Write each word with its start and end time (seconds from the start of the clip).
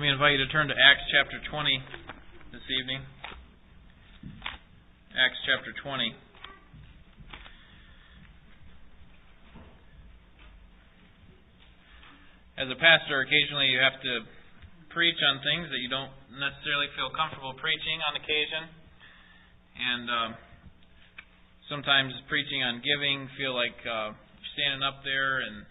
Let 0.00 0.08
me 0.08 0.16
invite 0.16 0.32
you 0.32 0.40
to 0.40 0.48
turn 0.48 0.64
to 0.64 0.72
Acts 0.72 1.04
chapter 1.12 1.36
20 1.52 1.76
this 2.56 2.64
evening. 2.72 3.04
Acts 5.12 5.36
chapter 5.44 5.76
20. 5.76 6.16
As 12.56 12.72
a 12.72 12.80
pastor, 12.80 13.20
occasionally 13.20 13.68
you 13.68 13.76
have 13.76 14.00
to 14.00 14.24
preach 14.88 15.20
on 15.20 15.44
things 15.44 15.68
that 15.68 15.84
you 15.84 15.92
don't 15.92 16.16
necessarily 16.32 16.88
feel 16.96 17.12
comfortable 17.12 17.52
preaching 17.60 18.00
on 18.00 18.16
occasion. 18.16 18.72
And 18.72 20.04
um, 20.08 20.30
sometimes 21.68 22.16
preaching 22.24 22.64
on 22.64 22.80
giving 22.80 23.28
feel 23.36 23.52
like 23.52 23.76
uh, 23.84 24.16
standing 24.56 24.80
up 24.80 25.04
there 25.04 25.44
and 25.44 25.68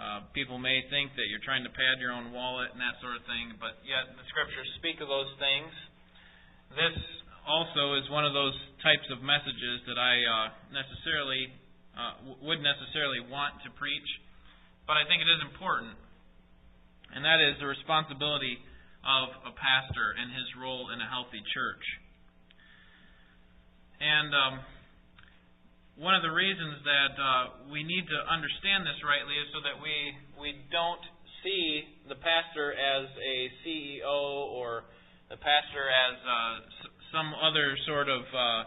uh, 0.00 0.24
people 0.32 0.56
may 0.56 0.80
think 0.88 1.12
that 1.20 1.28
you're 1.28 1.44
trying 1.44 1.60
to 1.60 1.72
pad 1.76 2.00
your 2.00 2.16
own 2.16 2.32
wallet 2.32 2.72
and 2.72 2.80
that 2.80 2.96
sort 3.04 3.20
of 3.20 3.22
thing, 3.28 3.52
but 3.60 3.76
yet 3.84 4.08
the 4.16 4.24
scriptures 4.32 4.64
speak 4.80 4.96
of 5.04 5.12
those 5.12 5.28
things. 5.36 5.68
This 6.72 6.96
also 7.44 8.00
is 8.00 8.08
one 8.08 8.24
of 8.24 8.32
those 8.32 8.56
types 8.80 9.04
of 9.12 9.20
messages 9.20 9.84
that 9.84 10.00
I 10.00 10.14
uh, 10.24 10.46
necessarily 10.72 11.52
uh, 11.92 12.12
would 12.40 12.64
necessarily 12.64 13.20
want 13.28 13.60
to 13.68 13.68
preach, 13.76 14.08
but 14.88 14.96
I 14.96 15.04
think 15.04 15.20
it 15.20 15.28
is 15.28 15.44
important, 15.44 15.92
and 17.12 17.20
that 17.20 17.44
is 17.44 17.60
the 17.60 17.68
responsibility 17.68 18.56
of 19.04 19.52
a 19.52 19.52
pastor 19.52 20.16
and 20.16 20.32
his 20.32 20.48
role 20.56 20.96
in 20.96 21.00
a 21.00 21.08
healthy 21.08 21.44
church. 21.52 21.84
And 24.00 24.32
um, 24.32 24.54
one 26.00 26.16
of 26.16 26.24
the 26.24 26.32
reasons 26.32 26.80
that 26.80 27.12
uh, 27.20 27.44
we 27.68 27.84
need 27.84 28.08
to 28.08 28.18
understand 28.24 28.88
this 28.88 28.96
rightly 29.04 29.36
is 29.36 29.52
so 29.52 29.60
that 29.60 29.76
we 29.84 29.92
we 30.40 30.56
don't 30.72 31.04
see 31.44 31.84
the 32.08 32.16
pastor 32.16 32.72
as 32.72 33.04
a 33.20 33.36
CEO 33.60 34.48
or 34.48 34.88
the 35.28 35.36
pastor 35.36 35.84
as 35.92 36.16
uh, 36.24 36.56
some 37.12 37.36
other 37.36 37.76
sort 37.84 38.08
of 38.08 38.24
uh, 38.32 38.64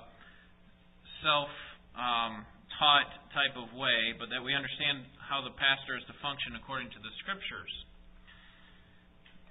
self 1.26 1.50
um, 1.98 2.46
taught 2.78 3.10
type 3.34 3.58
of 3.58 3.74
way, 3.74 4.14
but 4.14 4.30
that 4.30 4.46
we 4.46 4.54
understand 4.54 5.02
how 5.18 5.42
the 5.42 5.58
pastor 5.58 5.98
is 5.98 6.06
to 6.06 6.14
function 6.22 6.54
according 6.54 6.94
to 6.94 7.02
the 7.02 7.10
scriptures. 7.26 7.74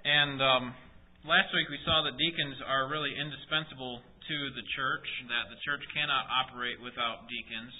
And 0.07 0.39
um, 0.39 0.63
last 1.27 1.51
week 1.51 1.67
we 1.67 1.83
saw 1.83 1.99
that 2.07 2.15
deacons 2.15 2.63
are 2.63 2.87
really 2.87 3.11
indispensable 3.11 3.99
to 4.27 4.37
the 4.55 4.65
church, 4.75 5.07
that 5.27 5.51
the 5.51 5.59
church 5.63 5.83
cannot 5.91 6.27
operate 6.31 6.79
without 6.79 7.27
deacons, 7.27 7.73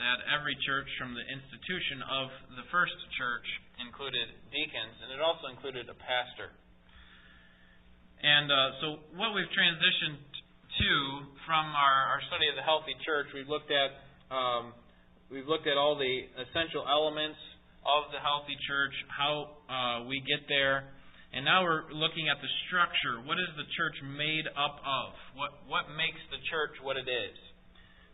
that 0.00 0.24
every 0.32 0.56
church 0.64 0.88
from 0.96 1.12
the 1.12 1.24
institution 1.26 2.00
of 2.06 2.32
the 2.56 2.66
first 2.72 2.96
church 3.20 3.44
included 3.84 4.32
deacons, 4.48 4.96
and 5.04 5.12
it 5.12 5.20
also 5.20 5.52
included 5.52 5.88
a 5.92 5.96
pastor. 5.96 6.52
And 8.20 8.48
uh, 8.52 8.56
so, 8.80 8.86
what 9.16 9.32
we've 9.32 9.48
transitioned 9.52 10.20
to 10.20 10.92
from 11.48 11.72
our, 11.72 12.16
our 12.16 12.22
study 12.28 12.48
of 12.48 12.56
the 12.56 12.64
healthy 12.64 12.96
church, 13.04 13.32
we've 13.32 13.48
looked 13.48 13.72
at 13.72 13.90
um, 14.28 14.72
we've 15.32 15.48
looked 15.48 15.66
at 15.66 15.76
all 15.76 15.96
the 15.96 16.16
essential 16.36 16.84
elements 16.84 17.40
of 17.84 18.12
the 18.12 18.20
healthy 18.20 18.56
church, 18.68 18.92
how 19.08 19.56
uh, 19.66 20.04
we 20.04 20.20
get 20.20 20.44
there, 20.48 20.92
and 21.30 21.46
now 21.46 21.62
we're 21.62 21.86
looking 21.94 22.26
at 22.26 22.42
the 22.42 22.50
structure. 22.66 23.22
What 23.22 23.38
is 23.38 23.46
the 23.54 23.68
church 23.78 23.94
made 24.02 24.50
up 24.58 24.82
of? 24.82 25.14
What 25.38 25.62
what 25.70 25.86
makes 25.94 26.18
the 26.34 26.42
church 26.50 26.74
what 26.82 26.98
it 26.98 27.06
is? 27.06 27.36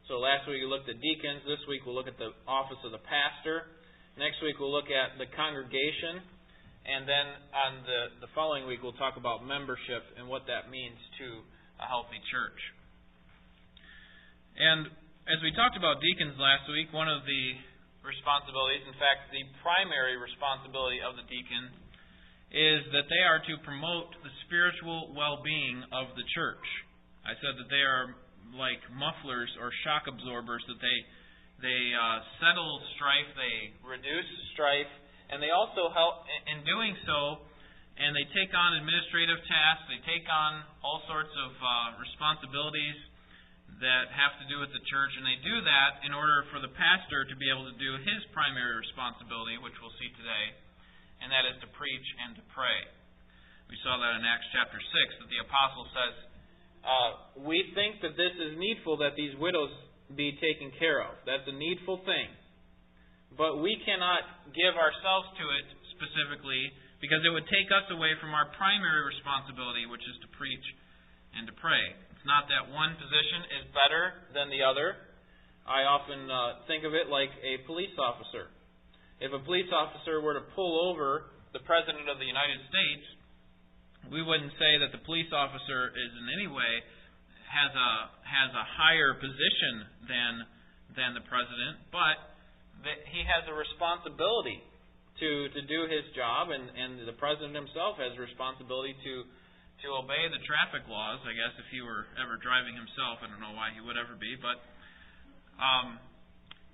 So 0.05 0.21
last 0.21 0.45
week 0.45 0.61
we 0.61 0.69
looked 0.69 0.87
at 0.93 1.01
deacons. 1.01 1.43
This 1.49 1.61
week 1.65 1.89
we'll 1.89 1.97
look 1.97 2.07
at 2.07 2.21
the 2.21 2.37
office 2.45 2.79
of 2.85 2.93
the 2.93 3.01
pastor. 3.09 3.73
Next 4.21 4.39
week 4.45 4.61
we'll 4.61 4.73
look 4.73 4.93
at 4.93 5.17
the 5.17 5.27
congregation. 5.33 6.21
And 6.87 7.03
then 7.03 7.27
on 7.51 7.73
the, 7.83 8.01
the 8.23 8.31
following 8.31 8.69
week 8.71 8.85
we'll 8.85 8.95
talk 9.01 9.19
about 9.19 9.43
membership 9.43 10.07
and 10.15 10.31
what 10.31 10.47
that 10.47 10.71
means 10.71 11.01
to 11.19 11.43
a 11.83 11.87
healthy 11.89 12.21
church. 12.31 12.61
And 14.57 14.93
as 15.27 15.43
we 15.43 15.51
talked 15.57 15.75
about 15.75 15.99
deacons 15.99 16.39
last 16.39 16.71
week, 16.71 16.93
one 16.95 17.11
of 17.11 17.27
the 17.27 17.45
responsibilities, 18.07 18.87
in 18.87 18.95
fact, 19.03 19.35
the 19.35 19.43
primary 19.61 20.15
responsibility 20.15 21.03
of 21.03 21.19
the 21.19 21.27
deacon, 21.27 21.75
is 22.57 22.89
that 22.97 23.05
they 23.13 23.21
are 23.21 23.45
to 23.45 23.55
promote 23.69 24.17
the 24.25 24.33
spiritual 24.49 25.13
well 25.13 25.45
being 25.45 25.85
of 25.93 26.17
the 26.17 26.25
church. 26.33 26.65
I 27.21 27.37
said 27.45 27.61
that 27.61 27.69
they 27.69 27.85
are 27.85 28.17
like 28.57 28.81
mufflers 28.97 29.53
or 29.61 29.69
shock 29.85 30.09
absorbers 30.09 30.65
that 30.65 30.81
they 30.81 30.99
they 31.61 31.93
uh, 31.93 32.21
settle 32.41 32.81
strife, 32.97 33.29
they 33.37 33.77
reduce 33.85 34.29
strife, 34.57 34.89
and 35.29 35.41
they 35.41 35.53
also 35.53 35.93
help 35.93 36.25
in 36.49 36.65
doing 36.65 36.97
so. 37.05 37.45
And 37.97 38.13
they 38.13 38.29
take 38.37 38.53
on 38.53 38.77
administrative 38.77 39.41
tasks. 39.49 39.89
They 39.89 40.05
take 40.05 40.29
on 40.29 40.61
all 40.85 41.01
sorts 41.09 41.33
of 41.33 41.53
uh, 41.57 41.97
responsibilities 41.97 43.01
that 43.81 44.13
have 44.13 44.37
to 44.37 44.45
do 44.53 44.61
with 44.61 44.69
the 44.73 44.85
church, 44.85 45.13
and 45.17 45.25
they 45.25 45.41
do 45.41 45.65
that 45.65 46.05
in 46.05 46.13
order 46.13 46.45
for 46.53 46.61
the 46.61 46.69
pastor 46.77 47.25
to 47.25 47.35
be 47.41 47.49
able 47.49 47.65
to 47.65 47.77
do 47.81 47.97
his 48.05 48.21
primary 48.37 48.77
responsibility, 48.85 49.57
which 49.65 49.73
we'll 49.81 49.97
see 49.97 50.13
today, 50.13 50.45
and 51.21 51.33
that 51.33 51.45
is 51.49 51.57
to 51.65 51.69
preach 51.77 52.07
and 52.25 52.37
to 52.37 52.45
pray. 52.53 52.81
We 53.67 53.77
saw 53.83 53.99
that 53.99 54.13
in 54.19 54.23
Acts 54.23 54.47
chapter 54.55 54.79
6, 54.79 55.23
that 55.23 55.29
the 55.31 55.43
apostle 55.43 55.87
says, 55.91 56.15
uh, 56.87 57.11
we 57.43 57.67
think 57.75 57.99
that 58.07 58.15
this 58.15 58.35
is 58.39 58.55
needful 58.55 59.03
that 59.03 59.19
these 59.19 59.35
widows 59.43 59.75
be 60.15 60.39
taken 60.39 60.71
care 60.79 61.03
of. 61.03 61.19
That's 61.27 61.43
a 61.51 61.57
needful 61.57 61.99
thing. 62.07 62.31
But 63.35 63.59
we 63.59 63.75
cannot 63.83 64.23
give 64.55 64.79
ourselves 64.79 65.35
to 65.35 65.45
it 65.51 65.67
specifically 65.99 66.71
because 67.03 67.21
it 67.27 67.33
would 67.35 67.47
take 67.51 67.69
us 67.75 67.85
away 67.91 68.15
from 68.23 68.33
our 68.33 68.49
primary 68.55 69.03
responsibility, 69.03 69.85
which 69.91 70.05
is 70.07 70.17
to 70.23 70.29
preach 70.39 70.63
and 71.35 71.45
to 71.51 71.55
pray. 71.59 71.93
It's 72.15 72.25
not 72.25 72.49
that 72.49 72.71
one 72.73 72.95
position 72.97 73.41
is 73.61 73.65
better 73.75 74.25
than 74.33 74.49
the 74.49 74.63
other. 74.65 74.97
I 75.67 75.85
often 75.85 76.31
uh, 76.31 76.65
think 76.71 76.87
of 76.87 76.95
it 76.95 77.11
like 77.11 77.35
a 77.43 77.67
police 77.67 77.93
officer. 77.99 78.49
If 79.21 79.33
a 79.33 79.41
police 79.41 79.69
officer 79.73 80.21
were 80.21 80.35
to 80.37 80.45
pull 80.53 80.93
over 80.93 81.33
the 81.57 81.65
President 81.65 82.05
of 82.13 82.21
the 82.21 82.29
United 82.29 82.61
States, 82.69 83.05
we 84.13 84.21
wouldn't 84.23 84.53
say 84.61 84.79
that 84.85 84.93
the 84.93 85.03
police 85.09 85.33
officer 85.33 85.89
is 85.91 86.11
in 86.21 86.27
any 86.31 86.47
way 86.47 86.73
has 87.47 87.73
a 87.73 87.91
has 88.27 88.51
a 88.53 88.65
higher 88.77 89.15
position 89.17 89.75
than 90.05 90.33
than 90.95 91.11
the 91.17 91.25
president, 91.25 91.81
but 91.91 92.17
that 92.85 92.99
he 93.09 93.25
has 93.25 93.49
a 93.49 93.55
responsibility 93.57 94.61
to 95.19 95.49
to 95.57 95.61
do 95.65 95.89
his 95.89 96.05
job, 96.13 96.53
and 96.53 96.69
and 96.77 97.09
the 97.09 97.17
president 97.17 97.57
himself 97.57 97.97
has 97.97 98.13
a 98.15 98.23
responsibility 98.23 98.93
to 98.93 99.25
to 99.85 99.87
obey 99.97 100.29
the 100.29 100.43
traffic 100.45 100.85
laws. 100.89 101.21
I 101.25 101.33
guess 101.33 101.57
if 101.57 101.69
he 101.73 101.81
were 101.81 102.05
ever 102.21 102.37
driving 102.41 102.77
himself, 102.77 103.25
I 103.25 103.29
don't 103.33 103.41
know 103.41 103.57
why 103.57 103.73
he 103.73 103.81
would 103.81 103.97
ever 103.97 104.17
be, 104.17 104.37
but 104.41 104.61
um, 105.61 106.01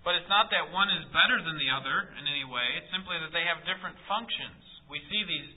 but 0.03 0.19
it's 0.19 0.31
not 0.31 0.51
that 0.51 0.75
one 0.75 0.91
is 0.91 1.15
better 1.15 1.39
than 1.43 1.59
the 1.59 1.71
other 1.71 2.11
in 2.19 2.27
any 2.27 2.43
way. 2.43 2.67
It's 2.79 2.91
simply 2.91 3.19
that 3.23 3.31
they 3.31 3.47
have 3.47 3.63
different 3.63 3.95
functions. 4.11 4.63
We 4.91 4.99
see 5.07 5.23
these 5.23 5.51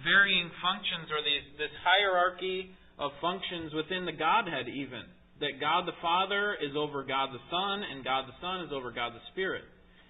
varying 0.00 0.48
functions 0.64 1.12
or 1.12 1.20
these, 1.20 1.44
this 1.60 1.72
hierarchy 1.84 2.72
of 2.96 3.12
functions 3.20 3.76
within 3.76 4.08
the 4.08 4.16
Godhead, 4.16 4.68
even. 4.68 5.04
That 5.44 5.60
God 5.60 5.84
the 5.84 5.98
Father 6.00 6.56
is 6.56 6.72
over 6.72 7.04
God 7.04 7.34
the 7.34 7.44
Son, 7.52 7.84
and 7.84 8.00
God 8.06 8.24
the 8.30 8.38
Son 8.40 8.64
is 8.64 8.72
over 8.72 8.94
God 8.94 9.12
the 9.12 9.24
Spirit. 9.36 9.66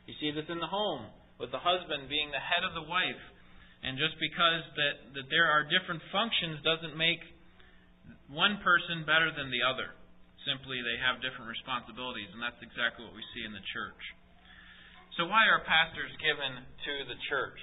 You 0.07 0.15
see 0.23 0.31
this 0.31 0.47
in 0.47 0.63
the 0.63 0.71
home, 0.71 1.11
with 1.43 1.51
the 1.51 1.63
husband 1.63 2.07
being 2.07 2.31
the 2.31 2.43
head 2.43 2.63
of 2.63 2.75
the 2.79 2.87
wife. 2.87 3.23
And 3.83 3.99
just 3.99 4.15
because 4.23 4.63
that, 4.79 4.95
that 5.19 5.27
there 5.27 5.51
are 5.51 5.67
different 5.67 6.03
functions 6.15 6.63
doesn't 6.63 6.95
make 6.95 7.19
one 8.31 8.63
person 8.63 9.03
better 9.03 9.35
than 9.35 9.51
the 9.51 9.67
other. 9.67 9.91
Simply, 10.43 10.83
they 10.83 10.99
have 10.99 11.23
different 11.23 11.47
responsibilities, 11.47 12.31
and 12.35 12.43
that's 12.43 12.59
exactly 12.59 13.07
what 13.07 13.15
we 13.15 13.23
see 13.31 13.47
in 13.47 13.55
the 13.55 13.63
church. 13.71 14.03
So, 15.15 15.29
why 15.29 15.47
are 15.47 15.63
pastors 15.63 16.11
given 16.19 16.67
to 16.67 16.93
the 17.07 17.19
church? 17.31 17.61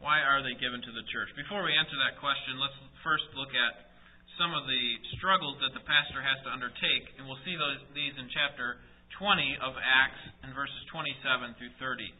Why 0.00 0.24
are 0.24 0.42
they 0.42 0.58
given 0.58 0.82
to 0.82 0.92
the 0.94 1.06
church? 1.14 1.30
Before 1.38 1.62
we 1.62 1.74
answer 1.76 1.94
that 2.02 2.18
question, 2.18 2.58
let's 2.58 2.74
first 3.06 3.28
look 3.38 3.54
at 3.54 3.92
some 4.40 4.56
of 4.56 4.64
the 4.64 4.84
struggles 5.18 5.60
that 5.60 5.76
the 5.76 5.84
pastor 5.84 6.24
has 6.24 6.40
to 6.42 6.50
undertake, 6.50 7.06
and 7.18 7.28
we'll 7.28 7.38
see 7.44 7.54
those, 7.54 7.78
these 7.92 8.16
in 8.16 8.26
chapter 8.32 8.80
20 9.20 9.58
of 9.60 9.76
Acts 9.78 10.22
in 10.42 10.50
verses 10.56 10.80
27 10.90 11.54
through 11.60 11.74
30. 11.78 12.10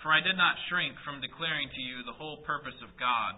For 0.00 0.08
I 0.14 0.24
did 0.24 0.38
not 0.40 0.56
shrink 0.72 0.96
from 1.04 1.20
declaring 1.20 1.68
to 1.68 1.82
you 1.84 2.00
the 2.08 2.16
whole 2.16 2.40
purpose 2.48 2.78
of 2.80 2.96
God. 2.96 3.36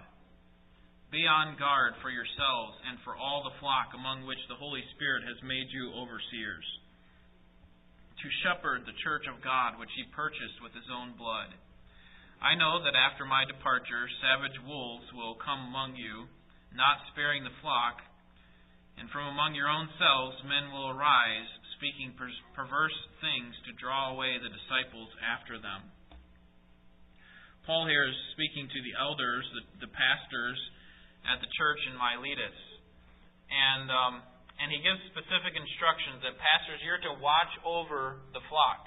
Be 1.13 1.29
on 1.29 1.61
guard 1.61 1.93
for 2.01 2.09
yourselves 2.09 2.81
and 2.89 2.97
for 3.05 3.13
all 3.13 3.45
the 3.45 3.53
flock 3.61 3.93
among 3.93 4.25
which 4.25 4.41
the 4.49 4.57
Holy 4.57 4.81
Spirit 4.97 5.29
has 5.29 5.37
made 5.45 5.69
you 5.69 5.93
overseers, 5.93 6.65
to 8.17 8.41
shepherd 8.41 8.89
the 8.89 8.97
church 9.05 9.29
of 9.29 9.45
God 9.45 9.77
which 9.77 9.93
he 9.93 10.09
purchased 10.17 10.57
with 10.65 10.73
his 10.73 10.89
own 10.89 11.13
blood. 11.21 11.53
I 12.41 12.57
know 12.57 12.81
that 12.81 12.97
after 12.97 13.29
my 13.29 13.45
departure, 13.45 14.09
savage 14.25 14.57
wolves 14.65 15.05
will 15.13 15.37
come 15.37 15.69
among 15.69 16.01
you, 16.01 16.33
not 16.73 17.05
sparing 17.13 17.45
the 17.45 17.61
flock, 17.61 18.01
and 18.97 19.13
from 19.13 19.29
among 19.29 19.53
your 19.53 19.69
own 19.69 19.93
selves 20.01 20.41
men 20.49 20.73
will 20.73 20.97
arise, 20.97 21.51
speaking 21.77 22.17
perverse 22.57 22.99
things 23.21 23.53
to 23.69 23.77
draw 23.77 24.17
away 24.17 24.41
the 24.41 24.49
disciples 24.49 25.13
after 25.21 25.61
them. 25.61 25.93
Paul 27.69 27.85
here 27.85 28.09
is 28.09 28.17
speaking 28.33 28.65
to 28.65 28.81
the 28.81 28.97
elders, 28.97 29.45
the, 29.53 29.85
the 29.85 29.93
pastors 29.93 30.57
at 31.27 31.39
the 31.41 31.51
church 31.55 31.81
in 31.91 31.95
Miletus. 31.99 32.59
And 33.53 33.87
um, 33.91 34.15
and 34.63 34.71
he 34.71 34.79
gives 34.79 35.01
specific 35.11 35.59
instructions 35.59 36.23
that 36.23 36.39
pastors, 36.39 36.79
you're 36.87 37.03
to 37.03 37.19
watch 37.19 37.51
over 37.67 38.23
the 38.31 38.43
flock. 38.47 38.87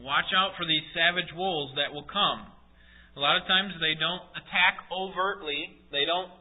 Watch 0.00 0.28
out 0.32 0.56
for 0.56 0.64
these 0.64 0.84
savage 0.96 1.32
wolves 1.36 1.76
that 1.76 1.92
will 1.92 2.08
come. 2.08 2.48
A 3.16 3.20
lot 3.20 3.40
of 3.40 3.48
times 3.48 3.72
they 3.80 3.96
don't 3.96 4.24
attack 4.36 4.84
overtly. 4.92 5.84
They 5.88 6.04
don't 6.04 6.32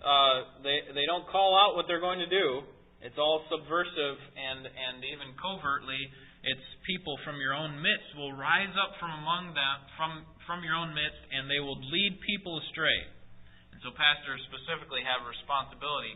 uh, 0.00 0.64
they 0.64 0.80
they 0.96 1.04
don't 1.04 1.28
call 1.28 1.56
out 1.56 1.76
what 1.76 1.84
they're 1.88 2.04
going 2.04 2.20
to 2.20 2.30
do. 2.30 2.64
It's 3.04 3.16
all 3.20 3.44
subversive 3.52 4.18
and 4.36 4.64
and 4.64 4.96
even 5.04 5.36
covertly. 5.36 6.00
It's 6.42 6.66
people 6.88 7.14
from 7.22 7.38
your 7.38 7.54
own 7.54 7.78
midst 7.78 8.16
will 8.18 8.34
rise 8.34 8.72
up 8.74 8.98
from 8.98 9.12
among 9.14 9.54
them 9.54 9.76
from 9.96 10.10
from 10.48 10.64
your 10.64 10.74
own 10.74 10.96
midst, 10.96 11.22
and 11.32 11.46
they 11.48 11.60
will 11.60 11.78
lead 11.92 12.18
people 12.24 12.58
astray. 12.64 13.08
So 13.82 13.90
pastors 13.94 14.38
specifically 14.46 15.02
have 15.02 15.26
a 15.26 15.28
responsibility 15.28 16.14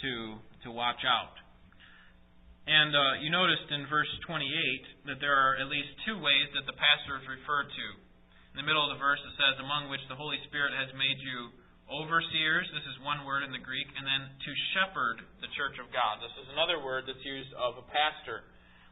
to 0.00 0.40
to 0.64 0.68
watch 0.72 1.04
out. 1.04 1.36
And 2.68 2.92
uh, 2.92 3.24
you 3.24 3.32
noticed 3.32 3.64
in 3.72 3.88
verse 3.88 4.08
28 4.28 5.08
that 5.08 5.24
there 5.24 5.32
are 5.32 5.56
at 5.56 5.72
least 5.72 5.88
two 6.04 6.20
ways 6.20 6.52
that 6.52 6.68
the 6.68 6.76
pastor 6.76 7.16
is 7.16 7.24
referred 7.24 7.72
to. 7.72 7.86
In 8.52 8.60
the 8.60 8.66
middle 8.68 8.84
of 8.84 8.92
the 8.92 9.00
verse 9.00 9.20
it 9.24 9.34
says, 9.40 9.56
among 9.60 9.88
which 9.88 10.04
the 10.12 10.16
Holy 10.16 10.36
Spirit 10.48 10.76
has 10.76 10.92
made 10.92 11.16
you 11.16 11.48
overseers. 11.88 12.68
This 12.76 12.84
is 12.84 13.00
one 13.00 13.24
word 13.24 13.40
in 13.44 13.52
the 13.56 13.64
Greek. 13.64 13.88
And 13.96 14.04
then 14.04 14.22
to 14.36 14.50
shepherd 14.76 15.24
the 15.40 15.48
church 15.56 15.80
of 15.80 15.88
God. 15.92 16.20
This 16.20 16.36
is 16.36 16.52
another 16.52 16.80
word 16.84 17.08
that's 17.08 17.24
used 17.24 17.52
of 17.56 17.80
a 17.80 17.86
pastor. 17.88 18.44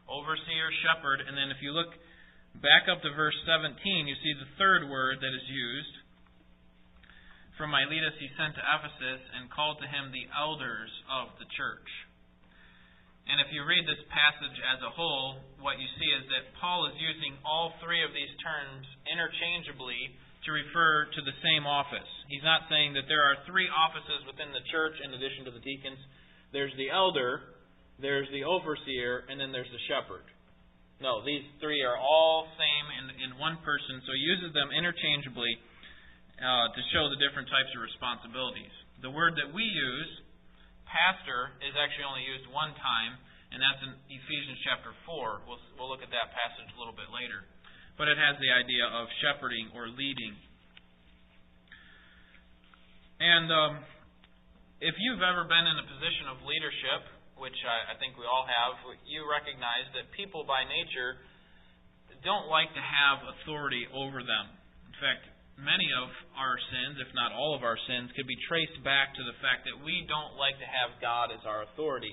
Overseer, 0.08 0.72
shepherd. 0.80 1.20
And 1.20 1.36
then 1.36 1.52
if 1.52 1.60
you 1.60 1.76
look 1.76 1.92
back 2.64 2.88
up 2.88 3.04
to 3.04 3.12
verse 3.12 3.36
17, 3.44 3.76
you 4.08 4.16
see 4.24 4.32
the 4.40 4.48
third 4.56 4.88
word 4.88 5.20
that 5.20 5.32
is 5.36 5.46
used. 5.52 5.94
From 7.56 7.72
Miletus 7.72 8.20
he 8.20 8.28
sent 8.36 8.52
to 8.52 8.60
Ephesus 8.60 9.22
and 9.32 9.48
called 9.48 9.80
to 9.80 9.88
him 9.88 10.12
the 10.12 10.28
elders 10.36 10.92
of 11.08 11.32
the 11.40 11.48
church. 11.56 11.88
And 13.26 13.40
if 13.40 13.48
you 13.48 13.64
read 13.64 13.88
this 13.88 14.04
passage 14.12 14.58
as 14.60 14.84
a 14.84 14.92
whole, 14.92 15.40
what 15.58 15.80
you 15.80 15.88
see 15.96 16.10
is 16.14 16.28
that 16.30 16.52
Paul 16.60 16.86
is 16.92 17.00
using 17.00 17.34
all 17.42 17.72
three 17.80 18.04
of 18.04 18.12
these 18.12 18.30
terms 18.44 18.84
interchangeably 19.08 20.14
to 20.46 20.54
refer 20.54 21.08
to 21.10 21.20
the 21.24 21.34
same 21.42 21.64
office. 21.66 22.06
He's 22.28 22.44
not 22.44 22.68
saying 22.70 22.94
that 22.94 23.08
there 23.08 23.24
are 23.24 23.40
three 23.48 23.66
offices 23.72 24.22
within 24.28 24.52
the 24.52 24.62
church 24.70 24.94
in 25.02 25.16
addition 25.16 25.48
to 25.48 25.52
the 25.56 25.64
deacons. 25.64 25.98
There's 26.52 26.76
the 26.78 26.92
elder, 26.92 27.56
there's 27.98 28.28
the 28.30 28.46
overseer, 28.46 29.26
and 29.26 29.40
then 29.40 29.50
there's 29.50 29.72
the 29.72 29.82
shepherd. 29.90 30.28
No, 31.00 31.24
these 31.24 31.42
three 31.58 31.82
are 31.82 31.98
all 31.98 32.46
same 32.60 32.86
in, 33.00 33.04
in 33.26 33.40
one 33.40 33.58
person, 33.64 34.04
so 34.04 34.12
he 34.12 34.22
uses 34.22 34.54
them 34.54 34.70
interchangeably 34.70 35.56
uh, 36.36 36.68
to 36.72 36.80
show 36.92 37.08
the 37.08 37.16
different 37.16 37.48
types 37.48 37.72
of 37.72 37.80
responsibilities. 37.80 38.72
The 39.00 39.12
word 39.12 39.36
that 39.40 39.52
we 39.52 39.64
use, 39.64 40.10
pastor, 40.84 41.56
is 41.64 41.72
actually 41.76 42.04
only 42.04 42.24
used 42.24 42.44
one 42.52 42.76
time, 42.76 43.16
and 43.52 43.60
that's 43.60 43.80
in 43.84 43.92
Ephesians 44.12 44.60
chapter 44.64 44.92
4. 45.08 45.48
We'll, 45.48 45.60
we'll 45.80 45.88
look 45.88 46.04
at 46.04 46.12
that 46.12 46.32
passage 46.36 46.68
a 46.72 46.78
little 46.80 46.96
bit 46.96 47.08
later. 47.08 47.44
But 47.96 48.12
it 48.12 48.20
has 48.20 48.36
the 48.36 48.52
idea 48.52 48.84
of 48.84 49.08
shepherding 49.24 49.72
or 49.72 49.88
leading. 49.88 50.36
And 53.16 53.48
um, 53.48 53.72
if 54.84 54.92
you've 55.00 55.24
ever 55.24 55.48
been 55.48 55.64
in 55.64 55.76
a 55.80 55.86
position 55.88 56.28
of 56.28 56.44
leadership, 56.44 57.08
which 57.40 57.56
I, 57.64 57.92
I 57.92 57.94
think 57.96 58.20
we 58.20 58.28
all 58.28 58.44
have, 58.44 58.76
you 59.08 59.24
recognize 59.24 59.88
that 59.96 60.12
people 60.12 60.44
by 60.44 60.68
nature 60.68 61.16
don't 62.24 62.48
like 62.52 62.68
to 62.76 62.82
have 62.84 63.24
authority 63.24 63.88
over 63.92 64.20
them. 64.20 64.46
In 64.88 64.96
fact, 65.00 65.24
many 65.56 65.88
of 65.96 66.08
our 66.36 66.56
sins, 66.60 67.00
if 67.00 67.08
not 67.16 67.32
all 67.32 67.56
of 67.56 67.64
our 67.64 67.80
sins, 67.88 68.12
could 68.16 68.28
be 68.28 68.36
traced 68.48 68.76
back 68.84 69.16
to 69.16 69.22
the 69.24 69.36
fact 69.40 69.64
that 69.64 69.76
we 69.80 70.04
don't 70.04 70.36
like 70.36 70.56
to 70.60 70.68
have 70.68 71.00
God 71.00 71.32
as 71.32 71.40
our 71.48 71.64
authority. 71.64 72.12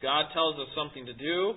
God 0.00 0.32
tells 0.32 0.56
us 0.60 0.68
something 0.76 1.04
to 1.08 1.16
do, 1.16 1.56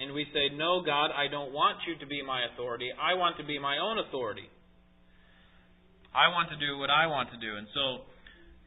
and 0.00 0.12
we 0.12 0.24
say, 0.32 0.52
No, 0.56 0.80
God, 0.84 1.12
I 1.12 1.28
don't 1.28 1.52
want 1.52 1.84
you 1.88 1.96
to 2.00 2.06
be 2.06 2.24
my 2.24 2.44
authority. 2.52 2.92
I 2.92 3.14
want 3.16 3.36
to 3.40 3.44
be 3.44 3.58
my 3.60 3.76
own 3.80 4.00
authority. 4.00 4.48
I 6.14 6.30
want 6.30 6.48
to 6.54 6.58
do 6.60 6.78
what 6.78 6.88
I 6.88 7.10
want 7.10 7.28
to 7.34 7.38
do. 7.40 7.56
And 7.56 7.66
so, 7.74 8.06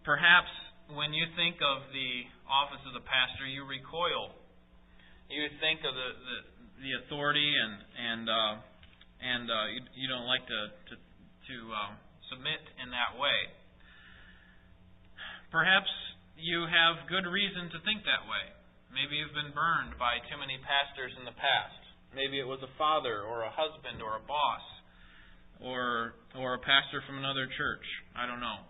perhaps 0.04 0.52
when 0.94 1.14
you 1.14 1.26
think 1.36 1.60
of 1.60 1.84
the 1.92 2.12
office 2.48 2.84
of 2.88 2.96
the 2.96 3.04
pastor, 3.04 3.48
you 3.48 3.68
recoil. 3.68 4.32
You 5.28 5.44
think 5.60 5.84
of 5.84 5.92
the, 5.92 6.10
the, 6.16 6.38
the 6.80 6.92
authority 7.04 7.44
and, 7.44 7.74
and 8.00 8.24
uh, 8.32 8.54
and 9.22 9.50
uh, 9.50 9.66
you, 9.74 9.82
you 9.96 10.08
don't 10.08 10.30
like 10.30 10.46
to 10.46 10.62
to, 10.92 10.96
to 10.96 11.56
um, 11.74 11.94
submit 12.30 12.62
in 12.82 12.92
that 12.92 13.18
way. 13.18 13.52
Perhaps 15.50 15.90
you 16.36 16.68
have 16.68 17.08
good 17.10 17.26
reason 17.26 17.72
to 17.72 17.80
think 17.88 18.04
that 18.04 18.28
way. 18.28 18.52
Maybe 18.92 19.20
you've 19.20 19.36
been 19.36 19.56
burned 19.56 19.96
by 20.00 20.20
too 20.28 20.38
many 20.38 20.60
pastors 20.62 21.16
in 21.18 21.24
the 21.24 21.36
past. 21.36 21.82
Maybe 22.16 22.40
it 22.40 22.48
was 22.48 22.64
a 22.64 22.72
father 22.80 23.24
or 23.24 23.44
a 23.44 23.52
husband 23.52 24.00
or 24.00 24.16
a 24.16 24.24
boss 24.24 24.66
or 25.60 26.14
or 26.38 26.56
a 26.56 26.62
pastor 26.62 27.02
from 27.08 27.18
another 27.18 27.50
church. 27.58 27.86
I 28.16 28.30
don't 28.30 28.44
know. 28.44 28.64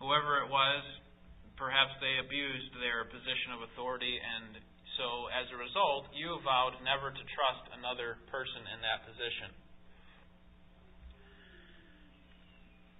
Whoever 0.00 0.40
it 0.42 0.48
was, 0.48 0.82
perhaps 1.58 1.92
they 1.98 2.22
abused 2.22 2.70
their 2.78 3.02
position 3.10 3.52
of 3.58 3.66
authority 3.66 4.14
and 4.14 4.62
so, 4.98 5.30
as 5.30 5.46
a 5.54 5.56
result, 5.56 6.10
you 6.10 6.34
have 6.34 6.42
vowed 6.42 6.74
never 6.82 7.14
to 7.14 7.24
trust 7.38 7.64
another 7.70 8.18
person 8.34 8.66
in 8.66 8.82
that 8.82 9.06
position. 9.06 9.54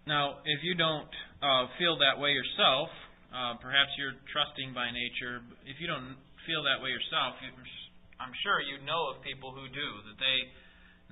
Now, 0.06 0.40
if 0.46 0.62
you 0.62 0.78
don't 0.78 1.10
uh, 1.42 1.66
feel 1.76 1.98
that 1.98 2.16
way 2.22 2.30
yourself, 2.30 2.88
uh, 3.34 3.58
perhaps 3.58 3.92
you're 3.98 4.16
trusting 4.30 4.72
by 4.72 4.94
nature. 4.94 5.42
If 5.66 5.82
you 5.82 5.90
don't 5.90 6.16
feel 6.46 6.64
that 6.64 6.80
way 6.80 6.94
yourself, 6.94 7.36
you, 7.42 7.50
I'm 8.16 8.32
sure 8.46 8.62
you 8.62 8.78
know 8.86 9.12
of 9.12 9.20
people 9.26 9.50
who 9.50 9.66
do 9.68 9.88
that 10.08 10.16
they 10.22 10.38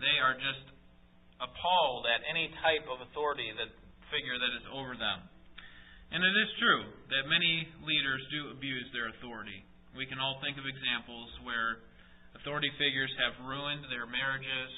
they 0.01 0.17
are 0.23 0.39
just 0.39 0.65
appalled 1.43 2.07
at 2.07 2.23
any 2.31 2.47
type 2.63 2.87
of 2.87 3.03
authority 3.11 3.51
that 3.59 3.75
figure 4.15 4.39
that 4.39 4.53
is 4.55 4.65
over 4.71 4.95
them. 4.95 5.19
And 6.15 6.23
it 6.23 6.37
is 6.39 6.51
true 6.63 6.87
that 7.11 7.27
many 7.27 7.67
leaders 7.83 8.23
do 8.31 8.55
abuse 8.55 8.87
their 8.95 9.11
authority. 9.11 9.66
We 9.97 10.05
can 10.05 10.21
all 10.21 10.37
think 10.45 10.61
of 10.61 10.69
examples 10.69 11.33
where 11.41 11.81
authority 12.37 12.69
figures 12.77 13.09
have 13.17 13.49
ruined 13.49 13.89
their 13.89 14.05
marriages, 14.05 14.71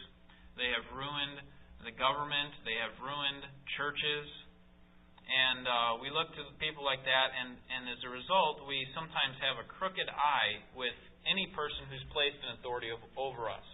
they 0.54 0.70
have 0.70 0.86
ruined 0.94 1.42
the 1.82 1.90
government, 1.98 2.54
they 2.62 2.78
have 2.78 2.94
ruined 3.02 3.42
churches. 3.74 4.26
And 5.28 5.66
uh, 5.68 6.00
we 6.00 6.08
look 6.08 6.32
to 6.38 6.42
people 6.56 6.86
like 6.86 7.04
that, 7.04 7.28
and, 7.36 7.52
and 7.68 7.82
as 7.92 8.00
a 8.00 8.08
result, 8.08 8.64
we 8.64 8.80
sometimes 8.96 9.36
have 9.44 9.60
a 9.60 9.66
crooked 9.68 10.08
eye 10.08 10.64
with 10.72 10.96
any 11.28 11.50
person 11.52 11.84
who's 11.92 12.06
placed 12.14 12.40
an 12.48 12.56
authority 12.56 12.88
over 13.18 13.50
us. 13.50 13.68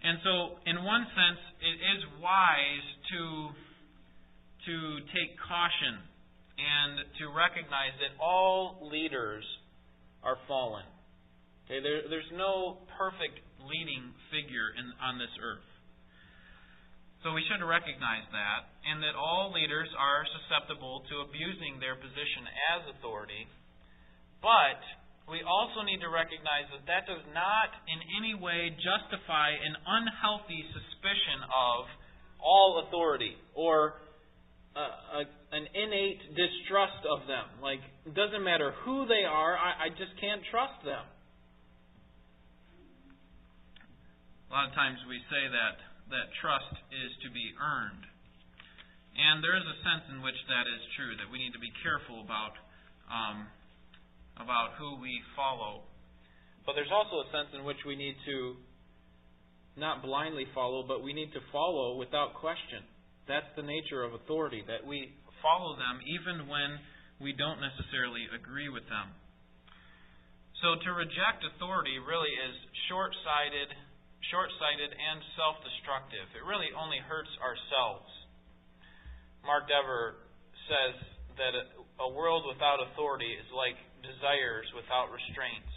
And 0.00 0.16
so, 0.22 0.62
in 0.64 0.80
one 0.86 1.04
sense, 1.12 1.42
it 1.60 1.76
is 1.76 2.00
wise 2.22 2.86
to 3.12 3.22
to 4.66 4.98
take 5.14 5.38
caution 5.38 6.02
and 6.58 7.06
to 7.22 7.30
recognize 7.30 7.94
that 8.02 8.18
all 8.18 8.82
leaders 8.90 9.46
are 10.26 10.36
fallen. 10.50 10.82
Okay, 11.66 11.78
there, 11.78 12.10
there's 12.10 12.32
no 12.34 12.82
perfect 12.98 13.38
leading 13.62 14.10
figure 14.34 14.74
in, 14.74 14.86
on 14.98 15.22
this 15.22 15.30
earth. 15.38 15.66
So 17.22 17.34
we 17.34 17.42
should 17.50 17.62
recognize 17.62 18.26
that, 18.30 18.70
and 18.86 19.02
that 19.02 19.18
all 19.18 19.50
leaders 19.50 19.90
are 19.98 20.22
susceptible 20.42 21.02
to 21.10 21.26
abusing 21.26 21.82
their 21.82 21.98
position 21.98 22.46
as 22.74 22.80
authority. 22.94 23.50
But 24.38 24.78
we 25.26 25.42
also 25.42 25.82
need 25.82 25.98
to 26.06 26.10
recognize 26.10 26.70
that 26.70 26.86
that 26.86 27.02
does 27.10 27.26
not 27.34 27.74
in 27.90 27.98
any 28.22 28.38
way 28.38 28.70
justify 28.78 29.58
an 29.58 29.74
unhealthy 29.74 30.62
suspicion 30.70 31.42
of 31.50 31.90
all 32.38 32.86
authority 32.86 33.34
or 33.58 33.98
a, 34.78 35.26
an 35.52 35.64
innate 35.74 36.22
distrust 36.34 37.02
of 37.06 37.26
them. 37.30 37.46
Like, 37.62 37.80
it 38.04 38.14
doesn't 38.14 38.42
matter 38.42 38.74
who 38.82 39.06
they 39.06 39.22
are, 39.22 39.54
I, 39.54 39.86
I 39.86 39.88
just 39.94 40.14
can't 40.20 40.42
trust 40.50 40.82
them. 40.82 41.06
A 44.46 44.50
lot 44.50 44.70
of 44.70 44.74
times 44.74 44.98
we 45.10 45.18
say 45.30 45.44
that, 45.50 45.76
that 46.14 46.26
trust 46.42 46.74
is 46.94 47.10
to 47.26 47.28
be 47.30 47.50
earned. 47.58 48.04
And 49.16 49.42
there 49.42 49.56
is 49.56 49.64
a 49.64 49.78
sense 49.80 50.04
in 50.12 50.22
which 50.22 50.38
that 50.50 50.68
is 50.68 50.82
true, 50.94 51.16
that 51.18 51.30
we 51.32 51.38
need 51.38 51.56
to 51.56 51.62
be 51.62 51.72
careful 51.82 52.20
about, 52.20 52.54
um, 53.08 53.48
about 54.36 54.76
who 54.78 55.00
we 55.00 55.18
follow. 55.34 55.88
But 56.66 56.74
there's 56.74 56.92
also 56.92 57.24
a 57.24 57.28
sense 57.32 57.54
in 57.54 57.64
which 57.64 57.80
we 57.86 57.96
need 57.96 58.14
to 58.26 58.60
not 59.76 60.02
blindly 60.02 60.46
follow, 60.54 60.82
but 60.86 61.02
we 61.02 61.12
need 61.12 61.32
to 61.32 61.42
follow 61.52 61.96
without 61.96 62.34
question. 62.34 62.82
That's 63.28 63.48
the 63.56 63.62
nature 63.62 64.02
of 64.04 64.14
authority, 64.14 64.62
that 64.66 64.86
we 64.86 65.12
follow 65.40 65.76
them 65.76 66.00
even 66.04 66.48
when 66.48 66.80
we 67.20 67.32
don't 67.32 67.60
necessarily 67.60 68.28
agree 68.28 68.68
with 68.68 68.84
them. 68.92 69.12
So 70.64 70.76
to 70.76 70.90
reject 70.96 71.44
authority 71.44 72.00
really 72.00 72.32
is 72.32 72.56
short 72.88 73.12
sighted, 73.24 73.68
short 74.32 74.48
sighted, 74.56 74.88
and 74.88 75.18
self 75.36 75.60
destructive. 75.60 76.26
It 76.32 76.44
really 76.44 76.72
only 76.72 77.00
hurts 77.04 77.32
ourselves. 77.40 78.08
Mark 79.44 79.68
Dever 79.68 80.18
says 80.66 80.96
that 81.38 81.54
a 82.00 82.08
world 82.08 82.48
without 82.48 82.80
authority 82.82 83.30
is 83.36 83.46
like 83.52 83.76
desires 84.00 84.66
without 84.72 85.12
restraints. 85.12 85.72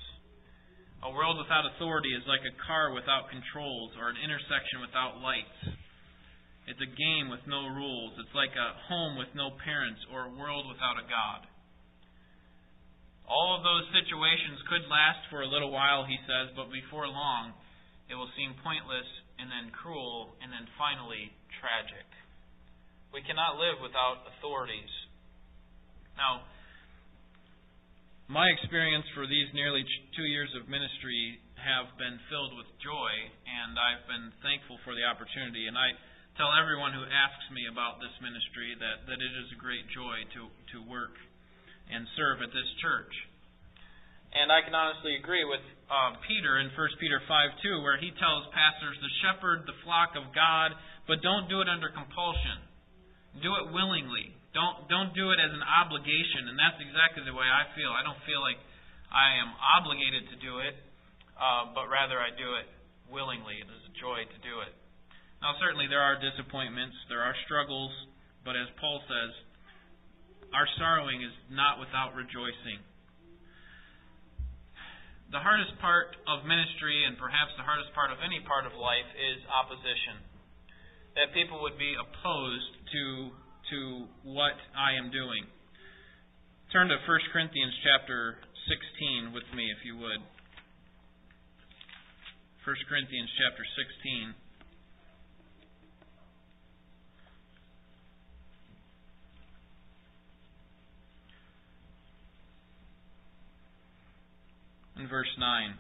A 1.04 1.12
world 1.12 1.40
without 1.40 1.64
authority 1.64 2.12
is 2.12 2.24
like 2.28 2.44
a 2.44 2.56
car 2.68 2.92
without 2.92 3.32
controls 3.32 3.96
or 3.96 4.12
an 4.12 4.20
intersection 4.20 4.84
without 4.84 5.24
lights. 5.24 5.79
It's 6.70 6.86
a 6.86 6.94
game 6.94 7.34
with 7.34 7.42
no 7.50 7.66
rules. 7.74 8.14
It's 8.22 8.38
like 8.38 8.54
a 8.54 8.78
home 8.86 9.18
with 9.18 9.34
no 9.34 9.58
parents 9.66 10.06
or 10.14 10.30
a 10.30 10.36
world 10.38 10.70
without 10.70 11.02
a 11.02 11.10
God. 11.10 11.50
All 13.26 13.58
of 13.58 13.66
those 13.66 13.90
situations 13.90 14.62
could 14.70 14.86
last 14.86 15.26
for 15.34 15.42
a 15.42 15.50
little 15.50 15.74
while, 15.74 16.06
he 16.06 16.18
says, 16.30 16.54
but 16.54 16.70
before 16.70 17.10
long, 17.10 17.58
it 18.06 18.14
will 18.14 18.30
seem 18.38 18.54
pointless 18.62 19.10
and 19.42 19.50
then 19.50 19.74
cruel 19.74 20.38
and 20.46 20.54
then 20.54 20.70
finally 20.78 21.34
tragic. 21.58 22.06
We 23.10 23.26
cannot 23.26 23.58
live 23.58 23.82
without 23.82 24.30
authorities. 24.38 24.94
Now, 26.22 26.46
my 28.30 28.46
experience 28.46 29.10
for 29.18 29.26
these 29.26 29.50
nearly 29.58 29.82
two 30.14 30.30
years 30.30 30.54
of 30.54 30.70
ministry 30.70 31.42
have 31.58 31.90
been 31.98 32.22
filled 32.30 32.54
with 32.54 32.70
joy, 32.78 33.14
and 33.50 33.74
I've 33.74 34.06
been 34.06 34.30
thankful 34.46 34.78
for 34.86 34.94
the 34.94 35.02
opportunity. 35.02 35.66
And 35.66 35.74
I 35.74 35.98
tell 36.40 36.56
everyone 36.56 36.96
who 36.96 37.04
asks 37.04 37.52
me 37.52 37.68
about 37.68 38.00
this 38.00 38.16
ministry 38.24 38.72
that, 38.80 39.04
that 39.12 39.20
it 39.20 39.34
is 39.44 39.52
a 39.52 39.60
great 39.60 39.84
joy 39.92 40.24
to, 40.40 40.48
to 40.72 40.80
work 40.88 41.12
and 41.92 42.08
serve 42.16 42.40
at 42.40 42.56
this 42.56 42.72
church. 42.80 43.12
And 44.32 44.48
I 44.48 44.64
can 44.64 44.72
honestly 44.72 45.20
agree 45.20 45.44
with 45.44 45.60
uh, 45.92 46.16
Peter 46.24 46.64
in 46.64 46.72
1 46.72 47.02
Peter 47.04 47.20
5 47.28 47.28
2, 47.28 47.84
where 47.84 48.00
he 48.00 48.16
tells 48.16 48.48
pastors 48.56 48.96
to 49.04 49.10
shepherd 49.20 49.68
the 49.68 49.76
flock 49.84 50.16
of 50.16 50.32
God, 50.32 50.80
but 51.12 51.20
don't 51.20 51.52
do 51.52 51.60
it 51.60 51.68
under 51.68 51.92
compulsion. 51.92 52.64
Do 53.44 53.60
it 53.60 53.76
willingly. 53.76 54.32
Don't 54.56 54.88
don't 54.88 55.12
do 55.12 55.36
it 55.36 55.44
as 55.44 55.52
an 55.52 55.66
obligation, 55.66 56.48
and 56.48 56.56
that's 56.56 56.80
exactly 56.80 57.26
the 57.28 57.36
way 57.36 57.46
I 57.46 57.68
feel. 57.76 57.92
I 57.92 58.02
don't 58.02 58.22
feel 58.26 58.42
like 58.42 58.58
I 59.12 59.44
am 59.44 59.50
obligated 59.60 60.30
to 60.32 60.38
do 60.40 60.62
it, 60.62 60.78
uh, 61.36 61.74
but 61.74 61.90
rather 61.90 62.22
I 62.22 62.32
do 62.32 62.58
it 62.58 62.70
willingly. 63.12 63.60
It 63.60 63.70
is 63.70 63.84
a 63.90 63.94
joy 63.98 64.24
to 64.24 64.40
do 64.46 64.62
it. 64.66 64.74
Now, 65.40 65.56
certainly 65.56 65.88
there 65.88 66.04
are 66.04 66.20
disappointments, 66.20 66.96
there 67.08 67.24
are 67.24 67.36
struggles, 67.48 67.92
but 68.44 68.60
as 68.60 68.68
Paul 68.76 69.00
says, 69.08 69.32
our 70.52 70.68
sorrowing 70.76 71.24
is 71.24 71.32
not 71.48 71.80
without 71.80 72.12
rejoicing. 72.12 72.84
The 75.32 75.40
hardest 75.40 75.78
part 75.80 76.18
of 76.26 76.44
ministry, 76.44 77.06
and 77.06 77.16
perhaps 77.16 77.54
the 77.56 77.64
hardest 77.64 77.94
part 77.94 78.10
of 78.12 78.20
any 78.20 78.42
part 78.44 78.66
of 78.66 78.74
life, 78.74 79.08
is 79.16 79.40
opposition. 79.48 80.20
That 81.16 81.32
people 81.38 81.62
would 81.62 81.78
be 81.78 81.94
opposed 81.96 82.72
to 82.92 83.04
to 83.70 84.10
what 84.26 84.58
I 84.74 84.98
am 84.98 85.14
doing. 85.14 85.46
Turn 86.74 86.90
to 86.90 86.98
1 86.98 87.34
Corinthians 87.34 87.74
chapter 87.86 88.42
16 88.66 89.30
with 89.34 89.46
me, 89.54 89.70
if 89.70 89.86
you 89.86 89.94
would. 90.02 90.22
1 92.66 92.90
Corinthians 92.90 93.30
chapter 93.38 93.62
16. 93.78 94.34
In 105.00 105.08
verse 105.08 105.32
9. 105.40 105.76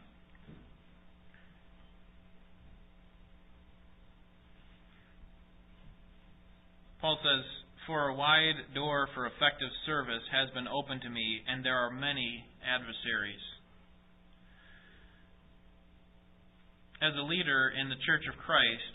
Paul 7.01 7.19
says, 7.19 7.43
for 7.89 8.07
a 8.07 8.15
wide 8.15 8.69
door 8.75 9.09
for 9.15 9.25
effective 9.25 9.73
service 9.85 10.23
has 10.31 10.47
been 10.53 10.67
opened 10.67 11.01
to 11.01 11.09
me, 11.09 11.41
and 11.49 11.65
there 11.65 11.75
are 11.75 11.89
many 11.89 12.45
adversaries. 12.61 13.41
As 17.01 17.17
a 17.17 17.25
leader 17.25 17.73
in 17.73 17.89
the 17.89 17.99
Church 18.05 18.23
of 18.29 18.37
Christ, 18.39 18.93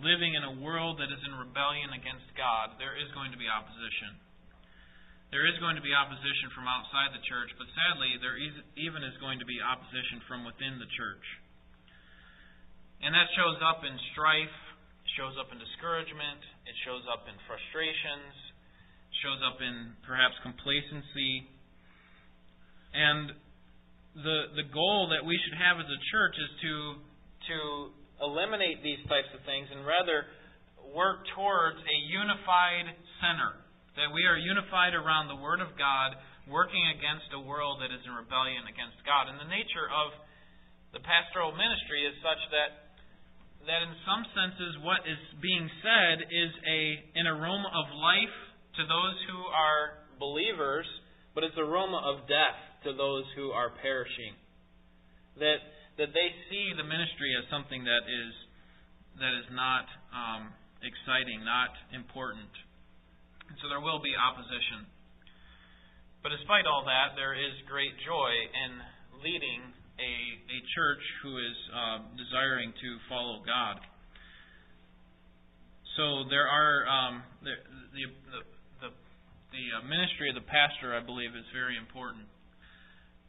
living 0.00 0.34
in 0.34 0.42
a 0.42 0.58
world 0.64 0.98
that 0.98 1.12
is 1.12 1.20
in 1.20 1.36
rebellion 1.36 1.92
against 1.92 2.26
God, 2.32 2.80
there 2.80 2.96
is 2.96 3.12
going 3.12 3.30
to 3.30 3.38
be 3.38 3.46
opposition. 3.46 4.23
There 5.34 5.50
is 5.50 5.58
going 5.58 5.74
to 5.74 5.82
be 5.82 5.90
opposition 5.90 6.54
from 6.54 6.70
outside 6.70 7.10
the 7.10 7.18
church, 7.26 7.50
but 7.58 7.66
sadly, 7.74 8.14
there 8.22 8.38
even 8.38 9.02
is 9.02 9.18
going 9.18 9.42
to 9.42 9.48
be 9.50 9.58
opposition 9.58 10.22
from 10.30 10.46
within 10.46 10.78
the 10.78 10.86
church. 10.94 11.26
And 13.02 13.10
that 13.10 13.26
shows 13.34 13.58
up 13.58 13.82
in 13.82 13.98
strife, 14.14 14.58
shows 15.18 15.34
up 15.34 15.50
in 15.50 15.58
discouragement, 15.58 16.38
it 16.70 16.78
shows 16.86 17.02
up 17.10 17.26
in 17.26 17.34
frustrations, 17.50 18.54
shows 19.26 19.42
up 19.42 19.58
in 19.58 19.98
perhaps 20.06 20.38
complacency. 20.46 21.50
And 22.94 23.34
the 24.14 24.54
the 24.54 24.70
goal 24.70 25.10
that 25.10 25.26
we 25.26 25.34
should 25.42 25.58
have 25.58 25.82
as 25.82 25.90
a 25.90 26.00
church 26.14 26.38
is 26.38 26.50
to 26.62 26.74
to 27.50 27.56
eliminate 28.22 28.86
these 28.86 29.02
types 29.10 29.34
of 29.34 29.42
things 29.42 29.66
and 29.74 29.82
rather 29.82 30.30
work 30.94 31.26
towards 31.34 31.82
a 31.82 31.96
unified 32.06 32.86
center. 33.18 33.63
That 33.94 34.10
we 34.10 34.26
are 34.26 34.34
unified 34.34 34.94
around 34.94 35.30
the 35.30 35.38
Word 35.38 35.62
of 35.62 35.78
God, 35.78 36.18
working 36.50 36.82
against 36.94 37.30
a 37.30 37.40
world 37.40 37.78
that 37.78 37.94
is 37.94 38.02
in 38.02 38.12
rebellion 38.12 38.66
against 38.66 38.98
God. 39.06 39.30
And 39.30 39.38
the 39.38 39.46
nature 39.46 39.86
of 39.86 40.10
the 40.90 41.02
pastoral 41.02 41.54
ministry 41.54 42.06
is 42.06 42.14
such 42.22 42.42
that 42.54 42.84
that 43.64 43.80
in 43.80 43.96
some 44.04 44.22
senses 44.36 44.76
what 44.84 45.00
is 45.08 45.16
being 45.40 45.64
said 45.80 46.20
is 46.28 46.52
a 46.68 46.80
an 47.16 47.26
aroma 47.26 47.70
of 47.72 47.86
life 47.96 48.36
to 48.76 48.82
those 48.84 49.16
who 49.30 49.40
are 49.48 50.04
believers, 50.20 50.84
but 51.34 51.42
it's 51.42 51.56
aroma 51.56 51.98
of 52.04 52.28
death 52.28 52.60
to 52.84 52.92
those 52.92 53.24
who 53.34 53.50
are 53.50 53.72
perishing. 53.80 54.36
That 55.40 55.64
that 55.96 56.10
they 56.12 56.28
see 56.50 56.74
the 56.76 56.84
ministry 56.84 57.32
as 57.38 57.48
something 57.48 57.84
that 57.86 58.04
is 58.04 58.32
that 59.18 59.32
is 59.32 59.48
not 59.54 59.86
um, 60.10 60.50
exciting, 60.82 61.46
not 61.46 61.70
important. 61.94 62.50
And 63.48 63.56
so 63.60 63.68
there 63.68 63.80
will 63.80 64.00
be 64.00 64.12
opposition. 64.16 64.88
But 66.24 66.32
despite 66.32 66.64
all 66.64 66.88
that, 66.88 67.12
there 67.20 67.36
is 67.36 67.52
great 67.68 67.92
joy 68.00 68.32
in 68.32 68.70
leading 69.20 69.60
a, 70.00 70.14
a 70.48 70.58
church 70.72 71.04
who 71.20 71.36
is 71.36 71.58
uh, 71.68 71.98
desiring 72.16 72.72
to 72.72 72.88
follow 73.12 73.44
God. 73.44 73.76
So 76.00 76.26
there 76.32 76.48
are 76.48 76.88
um, 76.88 77.14
the, 77.44 77.54
the, 77.94 78.04
the, 78.82 78.90
the 78.90 79.64
uh, 79.78 79.86
ministry 79.86 80.32
of 80.32 80.36
the 80.40 80.48
pastor, 80.48 80.96
I 80.96 81.04
believe, 81.04 81.36
is 81.36 81.46
very 81.54 81.78
important. 81.78 82.26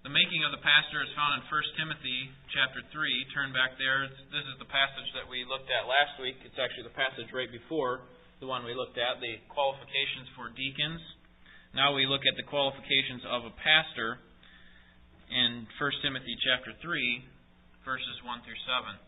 The 0.01 0.13
making 0.13 0.45
of 0.45 0.55
the 0.55 0.63
pastor 0.63 1.01
is 1.01 1.12
found 1.19 1.41
in 1.41 1.43
1 1.45 1.81
Timothy 1.81 2.31
chapter 2.55 2.79
3. 2.95 3.36
Turn 3.36 3.51
back 3.51 3.75
there. 3.75 4.07
This 4.31 4.45
is 4.45 4.55
the 4.57 4.69
passage 4.69 5.10
that 5.17 5.27
we 5.27 5.43
looked 5.45 5.67
at 5.67 5.84
last 5.89 6.15
week. 6.22 6.39
It's 6.45 6.57
actually 6.57 6.88
the 6.88 6.98
passage 6.98 7.27
right 7.36 7.50
before 7.50 8.05
the 8.39 8.48
one 8.48 8.65
we 8.65 8.75
looked 8.75 8.98
at, 9.00 9.24
the 9.24 9.39
qualifications 9.48 10.27
for 10.36 10.51
deacons. 10.51 11.00
Now 11.72 11.96
we 11.96 12.08
look 12.08 12.24
at 12.27 12.36
the 12.36 12.48
qualifications 12.48 13.24
of 13.27 13.48
a 13.48 13.54
pastor 13.60 14.20
in 15.32 15.68
1 15.80 16.04
Timothy 16.04 16.36
chapter 16.44 16.75
3, 16.84 17.24
verses 17.84 18.18
1 18.24 18.44
through 18.44 18.60
7. 18.68 19.00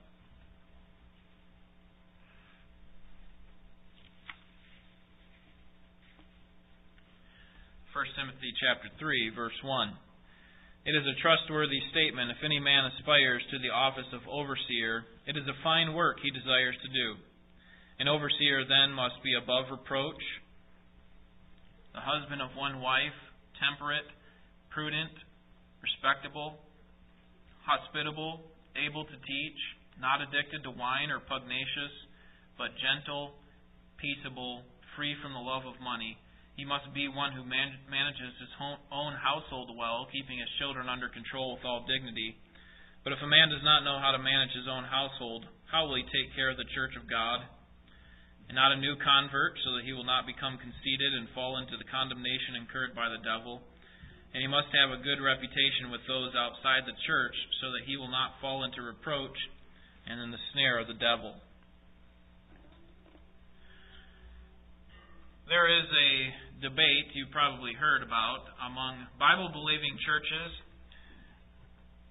First 7.96 8.14
Timothy 8.14 8.54
chapter 8.62 8.94
3 9.02 9.34
verse 9.34 9.58
1 9.66 9.90
It 10.86 10.94
is 10.94 11.02
a 11.02 11.18
trustworthy 11.18 11.82
statement 11.90 12.30
if 12.30 12.46
any 12.46 12.62
man 12.62 12.86
aspires 12.94 13.42
to 13.50 13.58
the 13.58 13.74
office 13.74 14.06
of 14.14 14.22
overseer 14.30 15.02
it 15.26 15.34
is 15.34 15.50
a 15.50 15.58
fine 15.66 15.98
work 15.98 16.22
he 16.22 16.30
desires 16.30 16.78
to 16.86 16.94
do 16.94 17.18
an 18.00 18.08
overseer 18.08 18.64
then 18.66 18.94
must 18.94 19.22
be 19.24 19.34
above 19.34 19.72
reproach 19.72 20.22
the 21.94 22.06
husband 22.06 22.42
of 22.46 22.54
one 22.54 22.78
wife 22.78 23.18
temperate 23.58 24.06
prudent 24.70 25.10
respectable, 25.82 26.62
hospitable, 27.66 28.46
able 28.78 29.02
to 29.06 29.18
teach, 29.26 29.60
not 29.98 30.22
addicted 30.22 30.62
to 30.62 30.70
wine 30.70 31.10
or 31.10 31.22
pugnacious, 31.26 31.94
but 32.58 32.74
gentle, 32.78 33.34
peaceable, 33.98 34.62
free 34.94 35.18
from 35.22 35.34
the 35.34 35.42
love 35.42 35.66
of 35.66 35.78
money. 35.82 36.18
He 36.54 36.66
must 36.66 36.90
be 36.94 37.10
one 37.10 37.34
who 37.34 37.46
man- 37.46 37.82
manages 37.90 38.34
his 38.42 38.54
own 38.94 39.14
household 39.18 39.74
well, 39.78 40.10
keeping 40.10 40.38
his 40.38 40.50
children 40.58 40.90
under 40.90 41.10
control 41.10 41.54
with 41.54 41.66
all 41.66 41.86
dignity. 41.86 42.38
But 43.06 43.14
if 43.14 43.22
a 43.22 43.30
man 43.30 43.50
does 43.50 43.62
not 43.62 43.86
know 43.86 44.02
how 44.02 44.12
to 44.12 44.22
manage 44.22 44.54
his 44.54 44.68
own 44.70 44.84
household, 44.86 45.46
how 45.70 45.86
will 45.86 46.02
he 46.02 46.06
take 46.10 46.34
care 46.34 46.50
of 46.50 46.58
the 46.58 46.70
church 46.74 46.98
of 46.98 47.10
God? 47.10 47.46
And 48.48 48.56
not 48.56 48.72
a 48.72 48.80
new 48.80 48.96
convert, 48.96 49.60
so 49.64 49.76
that 49.76 49.84
he 49.84 49.92
will 49.92 50.08
not 50.08 50.24
become 50.24 50.56
conceited 50.58 51.12
and 51.20 51.28
fall 51.36 51.60
into 51.60 51.76
the 51.76 51.88
condemnation 51.92 52.56
incurred 52.56 52.96
by 52.96 53.12
the 53.12 53.20
devil 53.20 53.60
and 54.34 54.46
he 54.46 54.50
must 54.54 54.68
have 54.76 54.92
a 54.92 55.02
good 55.02 55.24
reputation 55.24 55.90
with 55.90 56.06
those 56.08 56.36
outside 56.36 56.84
the 56.84 56.94
church, 57.08 57.34
so 57.58 57.72
that 57.72 57.88
he 57.88 57.96
will 57.96 58.12
not 58.12 58.38
fall 58.38 58.64
into 58.64 58.82
reproach 58.84 59.34
and 60.06 60.22
in 60.22 60.32
the 60.32 60.38
snare 60.54 60.80
of 60.80 60.88
the 60.88 61.00
devil. 61.00 61.36
There 65.48 65.66
is 65.66 65.88
a 65.88 66.70
debate 66.70 67.08
you've 67.16 67.32
probably 67.32 67.72
heard 67.74 68.04
about 68.04 68.52
among 68.62 69.08
Bible 69.18 69.50
believing 69.50 69.96
churches 70.06 70.52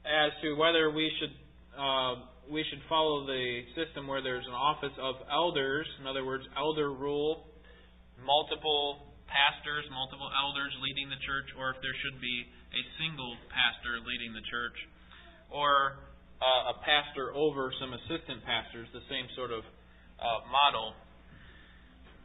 as 0.02 0.32
to 0.40 0.56
whether 0.56 0.90
we 0.90 1.12
should 1.20 1.34
uh, 1.76 2.26
we 2.50 2.62
should 2.70 2.82
follow 2.88 3.26
the 3.26 3.66
system 3.74 4.06
where 4.06 4.22
there's 4.22 4.46
an 4.46 4.54
office 4.54 4.94
of 5.02 5.16
elders, 5.30 5.86
in 6.00 6.06
other 6.06 6.24
words, 6.24 6.44
elder 6.54 6.92
rule, 6.92 7.46
multiple 8.22 9.14
pastors, 9.26 9.84
multiple 9.90 10.30
elders 10.30 10.70
leading 10.82 11.10
the 11.10 11.18
church, 11.26 11.50
or 11.58 11.74
if 11.74 11.78
there 11.82 11.94
should 12.06 12.18
be 12.22 12.46
a 12.46 12.82
single 13.02 13.34
pastor 13.50 13.98
leading 14.06 14.30
the 14.30 14.44
church, 14.46 14.78
or 15.50 15.98
uh, 16.38 16.72
a 16.72 16.76
pastor 16.86 17.34
over 17.34 17.74
some 17.82 17.90
assistant 17.94 18.44
pastors, 18.46 18.86
the 18.94 19.04
same 19.10 19.26
sort 19.34 19.50
of 19.50 19.66
uh, 20.22 20.46
model. 20.46 20.94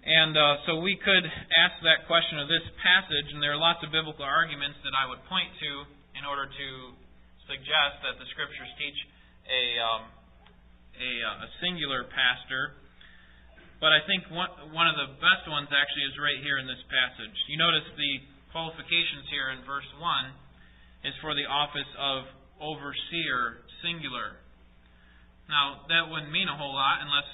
And 0.01 0.33
uh, 0.33 0.65
so 0.65 0.81
we 0.81 0.97
could 0.97 1.25
ask 1.61 1.75
that 1.85 2.09
question 2.09 2.41
of 2.41 2.49
this 2.49 2.65
passage, 2.81 3.29
and 3.33 3.41
there 3.41 3.53
are 3.53 3.61
lots 3.61 3.85
of 3.85 3.93
biblical 3.93 4.25
arguments 4.25 4.81
that 4.81 4.93
I 4.97 5.05
would 5.05 5.21
point 5.29 5.49
to 5.61 5.71
in 6.17 6.25
order 6.25 6.49
to 6.49 6.67
suggest 7.45 8.01
that 8.05 8.17
the 8.17 8.27
Scriptures 8.33 8.69
teach 8.81 8.97
a 9.47 9.63
um, 9.81 10.03
a, 11.01 11.11
uh, 11.25 11.45
a 11.45 11.49
singular 11.61 12.05
pastor. 12.09 12.77
But 13.81 13.89
I 13.89 14.05
think 14.05 14.29
one 14.29 14.51
one 14.77 14.85
of 14.85 14.93
the 14.93 15.17
best 15.17 15.49
ones 15.49 15.69
actually 15.73 16.05
is 16.05 16.15
right 16.21 16.37
here 16.45 16.61
in 16.61 16.69
this 16.69 16.81
passage. 16.85 17.33
You 17.49 17.57
notice 17.57 17.87
the 17.97 18.13
qualifications 18.53 19.25
here 19.33 19.49
in 19.57 19.65
verse 19.65 19.87
one 19.97 20.37
is 21.01 21.17
for 21.25 21.33
the 21.33 21.49
office 21.49 21.89
of 21.97 22.29
overseer, 22.61 23.65
singular. 23.81 24.37
Now 25.49 25.81
that 25.89 26.05
wouldn't 26.13 26.29
mean 26.29 26.45
a 26.45 26.53
whole 26.53 26.77
lot 26.77 27.01
unless 27.01 27.29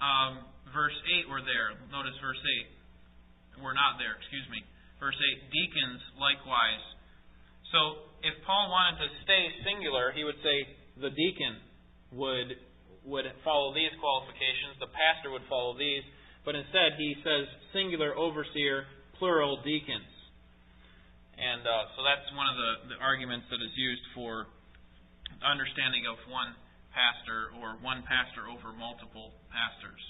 um, 0.00 0.32
verse 0.72 0.96
eight 1.12 1.28
were 1.28 1.44
there. 1.44 1.76
Notice 1.92 2.16
verse 2.24 2.40
eight. 2.56 2.72
We're 3.60 3.76
not 3.76 4.00
there. 4.00 4.16
Excuse 4.16 4.48
me. 4.48 4.64
Verse 4.96 5.20
eight. 5.20 5.52
Deacons 5.52 6.00
likewise. 6.16 6.80
So 7.76 8.08
if 8.24 8.32
Paul 8.48 8.72
wanted 8.72 9.04
to 9.04 9.08
stay 9.28 9.52
singular, 9.68 10.16
he 10.16 10.24
would 10.24 10.40
say 10.40 10.79
the 10.98 11.10
deacon 11.10 11.60
would 12.12 12.58
would 13.06 13.24
follow 13.44 13.72
these 13.72 13.92
qualifications, 13.96 14.76
the 14.76 14.92
pastor 14.92 15.32
would 15.32 15.44
follow 15.48 15.72
these, 15.72 16.04
but 16.44 16.52
instead 16.52 17.00
he 17.00 17.16
says 17.24 17.48
singular 17.72 18.12
overseer, 18.12 18.84
plural 19.16 19.56
deacons. 19.64 20.12
And 21.40 21.64
uh, 21.64 21.96
so 21.96 22.04
that's 22.04 22.28
one 22.36 22.44
of 22.44 22.56
the, 22.60 22.70
the 22.92 22.98
arguments 23.00 23.48
that 23.48 23.56
is 23.56 23.72
used 23.72 24.04
for 24.12 24.52
understanding 25.40 26.04
of 26.04 26.20
one 26.28 26.52
pastor 26.92 27.56
or 27.56 27.80
one 27.80 28.04
pastor 28.04 28.44
over 28.52 28.76
multiple 28.76 29.32
pastors. 29.48 30.02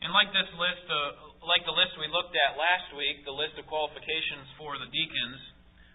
And 0.00 0.12
like 0.16 0.32
this 0.32 0.48
list, 0.56 0.84
uh, 0.88 1.44
like 1.44 1.64
the 1.68 1.76
list 1.76 1.96
we 2.00 2.08
looked 2.08 2.32
at 2.32 2.56
last 2.56 2.92
week, 2.96 3.24
the 3.28 3.36
list 3.36 3.60
of 3.60 3.68
qualifications 3.68 4.48
for 4.56 4.80
the 4.80 4.88
deacons, 4.88 5.40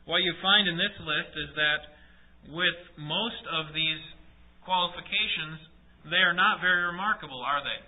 what 0.06 0.26
you 0.26 0.34
find 0.42 0.66
in 0.70 0.78
this 0.78 0.94
list 1.02 1.34
is 1.38 1.50
that 1.58 1.80
with 2.50 2.80
most 2.98 3.44
of 3.52 3.74
these 3.76 4.02
qualifications, 4.66 5.62
they 6.10 6.22
are 6.22 6.34
not 6.34 6.62
very 6.62 6.90
remarkable, 6.90 7.42
are 7.42 7.62
they? 7.62 7.82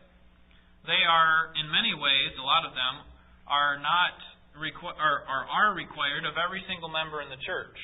They 0.86 1.02
are, 1.08 1.56
in 1.58 1.72
many 1.72 1.96
ways, 1.96 2.36
a 2.38 2.46
lot 2.46 2.68
of 2.68 2.76
them 2.76 3.08
are 3.48 3.80
not 3.80 4.14
requ- 4.60 5.00
or, 5.00 5.16
or 5.26 5.40
are 5.48 5.74
required 5.74 6.28
of 6.28 6.38
every 6.38 6.62
single 6.70 6.90
member 6.90 7.24
in 7.24 7.30
the 7.32 7.42
church. 7.42 7.78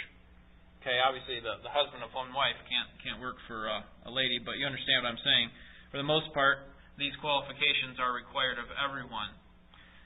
Okay, 0.79 0.95
obviously 1.03 1.43
the, 1.43 1.59
the 1.59 1.71
husband 1.71 1.99
of 2.07 2.15
one 2.15 2.31
wife 2.31 2.55
can't 2.71 2.88
can't 3.03 3.19
work 3.19 3.35
for 3.51 3.67
uh, 3.67 3.83
a 4.07 4.11
lady, 4.11 4.39
but 4.39 4.55
you 4.55 4.63
understand 4.63 5.03
what 5.03 5.11
I'm 5.11 5.23
saying. 5.27 5.47
For 5.91 5.99
the 5.99 6.07
most 6.07 6.31
part, 6.31 6.71
these 6.95 7.11
qualifications 7.19 7.99
are 7.99 8.15
required 8.15 8.55
of 8.63 8.72
everyone. 8.79 9.35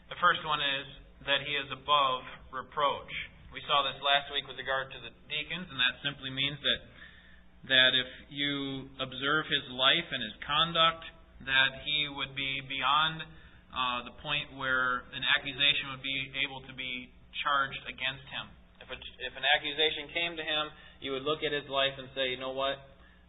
The 0.09 0.17
first 0.17 0.41
one 0.41 0.61
is 0.61 0.85
that 1.29 1.45
he 1.45 1.53
is 1.53 1.69
above 1.69 2.25
reproach. 2.49 3.13
We 3.53 3.61
saw 3.69 3.85
this 3.85 4.01
last 4.01 4.33
week 4.33 4.49
with 4.49 4.57
regard 4.57 4.89
to 4.89 4.97
the 4.97 5.13
deacons, 5.29 5.69
and 5.69 5.77
that 5.77 6.01
simply 6.01 6.33
means 6.33 6.57
that 6.57 6.79
that 7.69 7.93
if 7.93 8.09
you 8.33 8.89
observe 8.97 9.45
his 9.45 9.63
life 9.69 10.09
and 10.09 10.19
his 10.25 10.35
conduct, 10.41 11.05
that 11.45 11.85
he 11.85 12.09
would 12.11 12.33
be 12.33 12.65
beyond 12.65 13.23
uh, 13.71 14.09
the 14.09 14.15
point 14.25 14.57
where 14.57 15.05
an 15.13 15.23
accusation 15.37 15.93
would 15.93 16.01
be 16.01 16.33
able 16.43 16.65
to 16.65 16.73
be 16.73 17.13
charged 17.45 17.79
against 17.87 18.25
him. 18.33 18.49
If, 18.83 18.89
a, 18.89 18.97
if 18.97 19.33
an 19.37 19.45
accusation 19.45 20.11
came 20.11 20.33
to 20.35 20.43
him, 20.43 20.73
you 20.99 21.13
would 21.15 21.23
look 21.23 21.45
at 21.45 21.55
his 21.55 21.69
life 21.69 21.95
and 21.95 22.09
say, 22.17 22.35
you 22.35 22.41
know 22.41 22.57
what? 22.57 22.81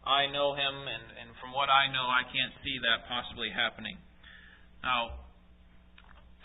I 0.03 0.25
know 0.27 0.57
him, 0.57 0.75
and, 0.89 1.05
and 1.21 1.29
from 1.37 1.53
what 1.53 1.69
I 1.69 1.87
know, 1.93 2.03
I 2.03 2.25
can't 2.27 2.53
see 2.65 2.75
that 2.81 3.07
possibly 3.07 3.53
happening. 3.53 3.95
Now, 4.83 5.24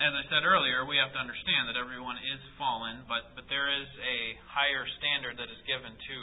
as 0.00 0.16
I 0.16 0.24
said 0.32 0.48
earlier, 0.48 0.88
we 0.88 0.96
have 0.96 1.12
to 1.12 1.20
understand 1.20 1.68
that 1.68 1.76
everyone 1.76 2.16
is 2.16 2.40
fallen, 2.56 3.04
but, 3.04 3.36
but 3.36 3.44
there 3.52 3.68
is 3.68 3.84
a 4.00 4.18
higher 4.48 4.88
standard 4.96 5.36
that 5.36 5.52
is 5.52 5.60
given 5.68 5.92
to 5.92 6.16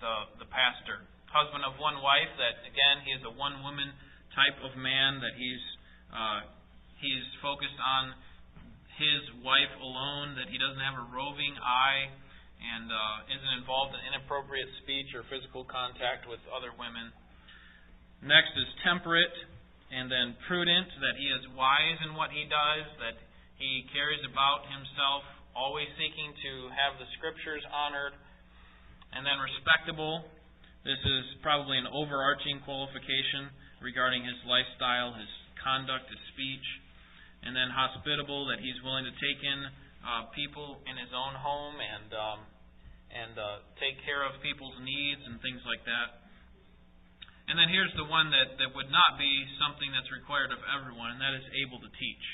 the, 0.00 0.14
the 0.40 0.48
pastor. 0.48 1.04
Husband 1.28 1.60
of 1.68 1.76
one 1.76 2.00
wife, 2.00 2.32
that 2.40 2.64
again, 2.64 3.04
he 3.04 3.12
is 3.12 3.20
a 3.28 3.34
one 3.36 3.60
woman 3.60 3.92
type 4.32 4.56
of 4.64 4.72
man, 4.80 5.20
that 5.20 5.36
he's, 5.36 5.64
uh, 6.08 6.48
he's 6.96 7.24
focused 7.44 7.76
on 7.76 8.16
his 8.96 9.44
wife 9.44 9.72
alone, 9.76 10.32
that 10.40 10.48
he 10.48 10.56
doesn't 10.56 10.80
have 10.80 10.96
a 10.96 11.06
roving 11.12 11.52
eye, 11.60 12.08
and 12.64 12.88
uh, 12.88 13.28
isn't 13.28 13.54
involved 13.60 13.92
in 13.92 14.00
inappropriate 14.08 14.72
speech 14.80 15.12
or 15.12 15.20
physical 15.28 15.68
contact 15.68 16.24
with 16.24 16.40
other 16.48 16.72
women. 16.72 17.12
Next 18.24 18.56
is 18.56 18.64
temperate 18.80 19.36
and 19.90 20.10
then 20.10 20.34
prudent, 20.50 20.90
that 21.00 21.14
he 21.14 21.30
is 21.30 21.42
wise 21.54 21.98
in 22.02 22.18
what 22.18 22.34
he 22.34 22.44
does, 22.50 22.86
that 22.98 23.16
he 23.56 23.86
carries 23.94 24.20
about 24.26 24.66
himself, 24.66 25.22
always 25.54 25.88
seeking 25.96 26.34
to 26.34 26.52
have 26.74 26.98
the 26.98 27.08
Scriptures 27.16 27.62
honored, 27.70 28.12
and 29.14 29.24
then 29.24 29.38
respectable. 29.40 30.26
This 30.82 31.00
is 31.00 31.24
probably 31.40 31.78
an 31.78 31.88
overarching 31.88 32.60
qualification 32.66 33.50
regarding 33.80 34.22
his 34.22 34.36
lifestyle, 34.44 35.14
his 35.14 35.30
conduct, 35.62 36.10
his 36.10 36.22
speech. 36.34 36.66
And 37.46 37.54
then 37.54 37.70
hospitable, 37.70 38.50
that 38.50 38.58
he's 38.58 38.76
willing 38.82 39.06
to 39.06 39.14
take 39.22 39.38
in 39.38 39.60
uh, 40.02 40.30
people 40.34 40.82
in 40.86 40.98
his 40.98 41.14
own 41.14 41.34
home 41.38 41.78
and 41.78 42.10
um, 42.10 42.40
and 43.10 43.34
uh, 43.38 43.62
take 43.78 44.02
care 44.02 44.26
of 44.26 44.34
people's 44.42 44.74
needs 44.82 45.22
and 45.24 45.38
things 45.40 45.62
like 45.62 45.82
that. 45.86 46.25
And 47.46 47.54
then 47.54 47.70
here's 47.70 47.94
the 47.94 48.06
one 48.10 48.34
that, 48.34 48.58
that 48.58 48.74
would 48.74 48.90
not 48.90 49.14
be 49.22 49.30
something 49.62 49.86
that's 49.94 50.10
required 50.10 50.50
of 50.50 50.58
everyone, 50.66 51.14
and 51.14 51.20
that 51.22 51.34
is 51.38 51.46
able 51.62 51.78
to 51.78 51.90
teach. 51.94 52.24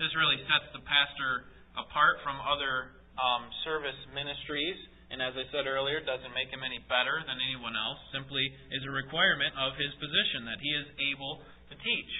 This 0.00 0.08
really 0.16 0.40
sets 0.48 0.72
the 0.72 0.80
pastor 0.88 1.52
apart 1.76 2.24
from 2.24 2.40
other 2.40 2.96
um, 3.20 3.50
service 3.66 3.98
ministries, 4.16 4.78
and 5.12 5.20
as 5.20 5.36
I 5.36 5.44
said 5.52 5.68
earlier, 5.68 6.00
doesn't 6.00 6.32
make 6.32 6.48
him 6.48 6.64
any 6.64 6.80
better 6.88 7.20
than 7.24 7.36
anyone 7.44 7.76
else, 7.76 8.00
simply 8.12 8.44
is 8.72 8.84
a 8.88 8.92
requirement 8.92 9.52
of 9.56 9.76
his 9.76 9.92
position 10.00 10.48
that 10.48 10.60
he 10.64 10.72
is 10.72 10.88
able 11.12 11.44
to 11.68 11.74
teach. 11.76 12.12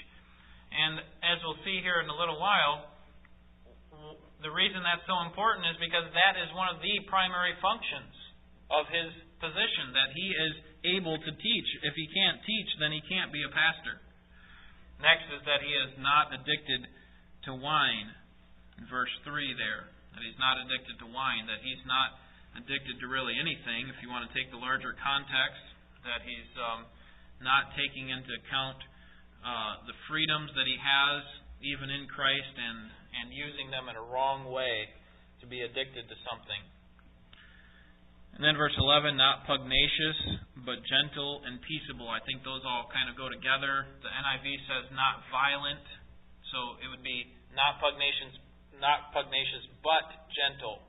And 0.69 1.01
as 1.25 1.41
we'll 1.41 1.61
see 1.65 1.81
here 1.81 2.05
in 2.05 2.13
a 2.13 2.17
little 2.17 2.37
while, 2.37 2.93
the 4.45 4.53
reason 4.53 4.85
that's 4.85 5.05
so 5.09 5.17
important 5.25 5.65
is 5.69 5.81
because 5.81 6.07
that 6.13 6.35
is 6.39 6.49
one 6.53 6.69
of 6.71 6.79
the 6.85 6.95
primary 7.09 7.57
functions 7.59 8.13
of 8.69 8.85
his 8.93 9.11
position, 9.41 9.97
that 9.97 10.13
he 10.13 10.29
is 10.29 10.53
able 10.85 11.19
to 11.19 11.33
teach. 11.33 11.69
If 11.83 11.95
he 11.95 12.07
can't 12.11 12.39
teach, 12.45 12.71
then 12.79 12.93
he 12.95 13.03
can't 13.07 13.33
be 13.35 13.43
a 13.43 13.51
pastor. 13.51 13.99
Next 14.99 15.31
is 15.31 15.43
that 15.47 15.63
he 15.63 15.73
is 15.73 15.95
not 16.03 16.35
addicted 16.35 16.87
to 17.47 17.55
wine. 17.55 18.11
In 18.79 18.87
verse 18.87 19.11
3 19.27 19.59
there, 19.59 19.91
that 20.15 20.23
he's 20.23 20.39
not 20.39 20.59
addicted 20.59 20.99
to 21.03 21.07
wine, 21.11 21.47
that 21.51 21.63
he's 21.63 21.83
not 21.87 22.19
addicted 22.59 22.99
to 23.03 23.07
really 23.07 23.35
anything, 23.39 23.91
if 23.91 23.99
you 24.03 24.11
want 24.11 24.27
to 24.27 24.33
take 24.35 24.51
the 24.51 24.59
larger 24.59 24.95
context, 24.99 25.63
that 26.07 26.23
he's 26.23 26.51
um, 26.59 26.87
not 27.43 27.75
taking 27.75 28.11
into 28.11 28.31
account 28.39 28.79
uh, 29.43 29.83
the 29.87 29.95
freedoms 30.11 30.51
that 30.59 30.67
he 30.67 30.79
has, 30.79 31.23
even 31.63 31.91
in 31.91 32.07
Christ, 32.11 32.55
and, 32.55 32.91
and 33.23 33.27
using 33.35 33.71
them 33.71 33.87
in 33.91 33.95
a 33.95 34.05
wrong 34.11 34.51
way 34.51 34.91
to 35.43 35.47
be 35.47 35.63
addicted 35.63 36.11
to 36.11 36.17
something. 36.27 36.63
And 38.39 38.47
then 38.47 38.55
verse 38.55 38.79
11, 38.79 39.19
not 39.19 39.51
pugnacious, 39.51 40.39
but 40.63 40.79
gentle 40.87 41.43
and 41.43 41.59
peaceable. 41.59 42.07
I 42.07 42.23
think 42.23 42.47
those 42.47 42.63
all 42.63 42.87
kind 42.87 43.11
of 43.11 43.19
go 43.19 43.27
together. 43.27 43.91
The 43.99 44.15
NIV 44.15 44.47
says 44.71 44.85
not 44.95 45.27
violent, 45.27 45.83
so 46.55 46.79
it 46.79 46.87
would 46.87 47.03
be 47.03 47.27
not 47.59 47.83
pugnacious, 47.83 48.39
not 48.79 49.11
pugnacious, 49.11 49.67
but 49.83 50.31
gentle. 50.31 50.87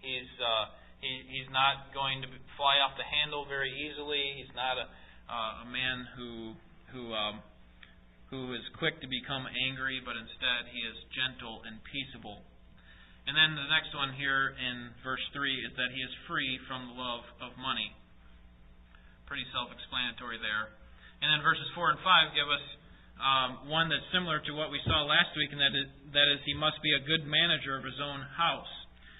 He's 0.00 0.24
uh, 0.40 0.72
he, 1.04 1.20
he's 1.36 1.52
not 1.52 1.92
going 1.92 2.24
to 2.24 2.32
fly 2.56 2.80
off 2.80 2.96
the 2.96 3.04
handle 3.04 3.44
very 3.44 3.68
easily. 3.76 4.40
He's 4.40 4.56
not 4.56 4.80
a 4.80 4.88
uh, 5.28 5.64
a 5.64 5.66
man 5.68 6.08
who 6.16 6.56
who 6.96 7.12
um, 7.12 7.44
who 8.32 8.56
is 8.56 8.64
quick 8.80 9.04
to 9.04 9.08
become 9.10 9.44
angry, 9.68 10.00
but 10.00 10.16
instead 10.16 10.72
he 10.72 10.80
is 10.80 10.96
gentle 11.12 11.60
and 11.68 11.76
peaceable. 11.84 12.40
And 13.26 13.34
then 13.34 13.58
the 13.58 13.66
next 13.74 13.90
one 13.90 14.14
here 14.14 14.54
in 14.54 14.94
verse 15.02 15.22
3 15.34 15.50
is 15.66 15.74
that 15.74 15.90
he 15.90 15.98
is 15.98 16.12
free 16.30 16.62
from 16.70 16.86
the 16.86 16.94
love 16.94 17.26
of 17.42 17.58
money. 17.58 17.90
Pretty 19.26 19.46
self 19.50 19.74
explanatory 19.74 20.38
there. 20.38 20.70
And 21.18 21.26
then 21.34 21.42
verses 21.42 21.66
4 21.74 21.98
and 21.98 22.00
5 22.06 22.38
give 22.38 22.46
us 22.46 22.64
um, 23.18 23.50
one 23.66 23.88
that's 23.90 24.06
similar 24.12 24.38
to 24.44 24.52
what 24.54 24.70
we 24.70 24.78
saw 24.84 25.02
last 25.08 25.32
week, 25.34 25.50
and 25.50 25.58
that 25.58 25.74
is, 25.74 25.88
that 26.12 26.28
is, 26.28 26.38
he 26.44 26.52
must 26.52 26.78
be 26.84 26.92
a 26.92 27.02
good 27.02 27.24
manager 27.24 27.74
of 27.74 27.82
his 27.82 27.96
own 27.98 28.20
house. 28.36 28.70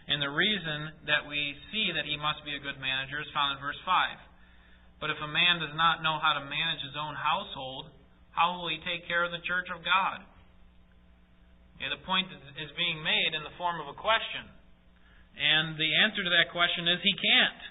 And 0.06 0.22
the 0.22 0.30
reason 0.30 1.08
that 1.10 1.26
we 1.26 1.56
see 1.74 1.90
that 1.90 2.06
he 2.06 2.14
must 2.14 2.44
be 2.46 2.54
a 2.54 2.62
good 2.62 2.78
manager 2.78 3.18
is 3.18 3.26
found 3.34 3.56
in 3.56 3.58
verse 3.58 3.80
5. 3.82 5.02
But 5.02 5.10
if 5.10 5.18
a 5.18 5.26
man 5.26 5.58
does 5.58 5.74
not 5.74 6.04
know 6.06 6.22
how 6.22 6.38
to 6.38 6.46
manage 6.46 6.82
his 6.86 6.94
own 6.94 7.18
household, 7.18 7.90
how 8.30 8.54
will 8.54 8.70
he 8.70 8.78
take 8.86 9.08
care 9.10 9.26
of 9.26 9.34
the 9.34 9.42
church 9.42 9.66
of 9.72 9.82
God? 9.82 10.22
Yeah, 11.80 11.92
the 11.92 12.02
point 12.08 12.32
is 12.32 12.70
being 12.76 13.04
made 13.04 13.36
in 13.36 13.44
the 13.44 13.52
form 13.60 13.80
of 13.84 13.88
a 13.92 13.96
question. 13.96 14.48
And 15.36 15.76
the 15.76 15.92
answer 16.00 16.24
to 16.24 16.32
that 16.32 16.48
question 16.48 16.88
is 16.88 16.96
he 17.04 17.12
can't. 17.12 17.62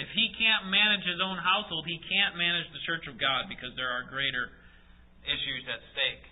If 0.00 0.08
he 0.16 0.32
can't 0.34 0.72
manage 0.72 1.04
his 1.04 1.20
own 1.20 1.36
household, 1.36 1.84
he 1.86 2.00
can't 2.08 2.34
manage 2.34 2.66
the 2.72 2.82
church 2.88 3.04
of 3.06 3.20
God 3.20 3.46
because 3.52 3.76
there 3.76 3.92
are 3.92 4.08
greater 4.08 4.50
issues 5.22 5.62
at 5.68 5.80
stake. 5.92 6.24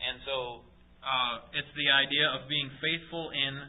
And 0.00 0.16
so 0.24 0.64
uh, 1.04 1.54
it's 1.54 1.70
the 1.76 1.92
idea 1.92 2.26
of 2.32 2.48
being 2.48 2.72
faithful 2.80 3.30
in 3.30 3.68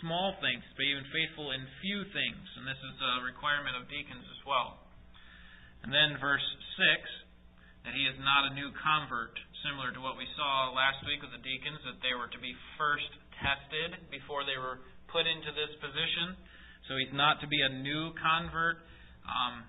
small 0.00 0.34
things, 0.40 0.64
but 0.76 0.84
even 0.88 1.04
faithful 1.12 1.52
in 1.52 1.60
few 1.84 2.04
things. 2.10 2.44
And 2.58 2.64
this 2.64 2.80
is 2.80 2.96
a 3.00 3.24
requirement 3.24 3.76
of 3.76 3.86
deacons 3.92 4.24
as 4.24 4.40
well. 4.48 4.80
And 5.84 5.92
then 5.92 6.16
verse 6.16 6.44
6 6.80 7.84
that 7.84 7.92
he 7.92 8.08
is 8.08 8.16
not 8.24 8.48
a 8.48 8.56
new 8.56 8.72
convert, 8.80 9.36
similar 9.64 9.90
to 9.96 10.00
what 10.04 10.20
we 10.20 10.28
saw 10.36 10.70
last 10.76 11.00
week 11.08 11.24
with 11.24 11.32
the 11.32 11.40
deacons, 11.40 11.80
that 11.88 11.98
they 12.04 12.12
were 12.12 12.28
to 12.28 12.40
be 12.40 12.52
first 12.76 13.08
tested 13.40 13.96
before 14.12 14.44
they 14.44 14.60
were 14.60 14.84
put 15.08 15.24
into 15.24 15.50
this 15.56 15.72
position. 15.80 16.36
So 16.86 17.00
he's 17.00 17.12
not 17.16 17.40
to 17.40 17.48
be 17.48 17.64
a 17.64 17.72
new 17.72 18.12
convert. 18.20 18.84
Um, 19.24 19.64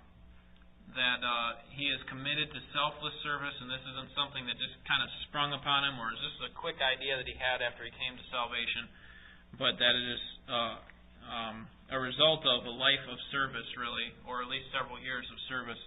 that 0.96 1.20
uh, 1.20 1.60
he 1.76 1.92
is 1.92 2.00
committed 2.08 2.48
to 2.56 2.60
selfless 2.72 3.16
service, 3.20 3.56
and 3.60 3.68
this 3.68 3.84
isn't 3.84 4.12
something 4.16 4.48
that 4.48 4.56
just 4.56 4.76
kind 4.88 5.04
of 5.04 5.10
sprung 5.28 5.52
upon 5.52 5.84
him, 5.84 6.00
or 6.00 6.08
is 6.16 6.20
this 6.24 6.48
a 6.48 6.52
quick 6.56 6.80
idea 6.80 7.20
that 7.20 7.28
he 7.28 7.36
had 7.36 7.60
after 7.60 7.84
he 7.84 7.92
came 8.00 8.16
to 8.16 8.26
salvation, 8.32 8.88
but 9.60 9.76
that 9.76 9.92
it 9.92 10.08
is 10.08 10.24
uh, 10.48 10.76
um, 11.28 11.56
a 11.92 12.00
result 12.00 12.48
of 12.48 12.64
a 12.64 12.74
life 12.74 13.04
of 13.12 13.20
service, 13.30 13.68
really, 13.76 14.08
or 14.24 14.40
at 14.40 14.48
least 14.48 14.72
several 14.72 14.96
years 15.04 15.28
of 15.28 15.38
service. 15.52 15.80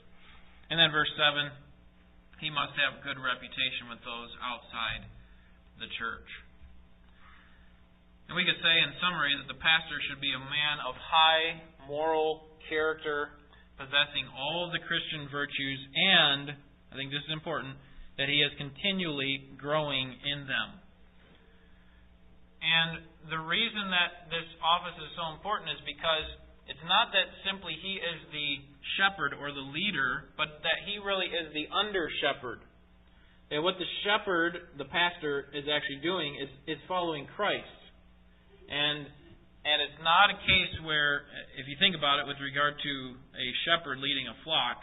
And 0.68 0.76
then 0.76 0.92
verse 0.92 1.10
7 1.16 1.48
he 2.38 2.50
must 2.50 2.74
have 2.78 3.02
good 3.02 3.18
reputation 3.18 3.90
with 3.90 4.02
those 4.06 4.30
outside 4.42 5.06
the 5.82 5.90
church. 5.98 6.30
And 8.28 8.36
we 8.36 8.44
could 8.44 8.60
say, 8.60 8.74
in 8.84 8.92
summary, 9.00 9.32
that 9.40 9.48
the 9.48 9.56
pastor 9.58 9.98
should 10.06 10.20
be 10.20 10.34
a 10.36 10.42
man 10.42 10.76
of 10.84 10.94
high 11.00 11.64
moral 11.88 12.46
character 12.68 13.32
possessing 13.80 14.28
all 14.36 14.68
of 14.68 14.74
the 14.74 14.82
Christian 14.84 15.30
virtues, 15.32 15.80
and, 15.96 16.52
I 16.92 16.94
think 16.98 17.14
this 17.14 17.24
is 17.24 17.32
important, 17.32 17.78
that 18.18 18.28
he 18.28 18.42
is 18.42 18.52
continually 18.58 19.54
growing 19.56 20.12
in 20.12 20.44
them. 20.44 20.68
And 22.58 22.90
the 23.30 23.38
reason 23.38 23.86
that 23.94 24.26
this 24.28 24.48
office 24.60 24.98
is 24.98 25.10
so 25.14 25.30
important 25.32 25.70
is 25.72 25.80
because 25.86 26.26
it's 26.68 26.84
not 26.84 27.16
that 27.16 27.32
simply 27.48 27.72
he 27.80 27.96
is 27.96 28.18
the 28.28 28.50
shepherd 29.00 29.32
or 29.32 29.48
the 29.56 29.64
leader, 29.72 30.28
but 30.36 30.60
that 30.60 30.84
he 30.84 31.00
really 31.00 31.32
is 31.32 31.48
the 31.56 31.64
under 31.72 32.12
shepherd. 32.20 32.60
And 33.48 33.64
what 33.64 33.80
the 33.80 33.88
shepherd, 34.04 34.76
the 34.76 34.84
pastor, 34.84 35.48
is 35.56 35.64
actually 35.64 36.04
doing 36.04 36.36
is, 36.36 36.52
is 36.68 36.80
following 36.84 37.24
Christ. 37.32 37.72
And 38.68 39.08
and 39.64 39.84
it's 39.84 40.00
not 40.00 40.32
a 40.32 40.38
case 40.48 40.74
where, 40.86 41.28
if 41.60 41.68
you 41.68 41.76
think 41.76 41.92
about 41.92 42.22
it 42.22 42.24
with 42.24 42.40
regard 42.40 42.78
to 42.80 42.92
a 43.36 43.46
shepherd 43.68 44.00
leading 44.00 44.24
a 44.24 44.36
flock, 44.40 44.80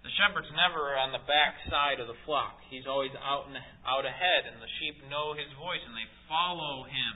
the 0.00 0.12
shepherd's 0.16 0.48
never 0.56 0.96
on 0.96 1.12
the 1.12 1.20
back 1.28 1.60
side 1.68 2.00
of 2.00 2.08
the 2.08 2.16
flock. 2.24 2.64
He's 2.72 2.88
always 2.88 3.12
out 3.20 3.52
and 3.52 3.60
out 3.84 4.08
ahead, 4.08 4.48
and 4.48 4.56
the 4.56 4.72
sheep 4.80 5.04
know 5.12 5.36
his 5.36 5.52
voice 5.60 5.84
and 5.84 5.92
they 5.92 6.08
follow 6.32 6.88
him, 6.88 7.14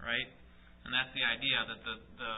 right? 0.00 0.28
And 0.88 0.96
that's 0.96 1.12
the 1.12 1.24
idea 1.24 1.58
that 1.68 1.80
the 1.84 1.96
the 2.16 2.32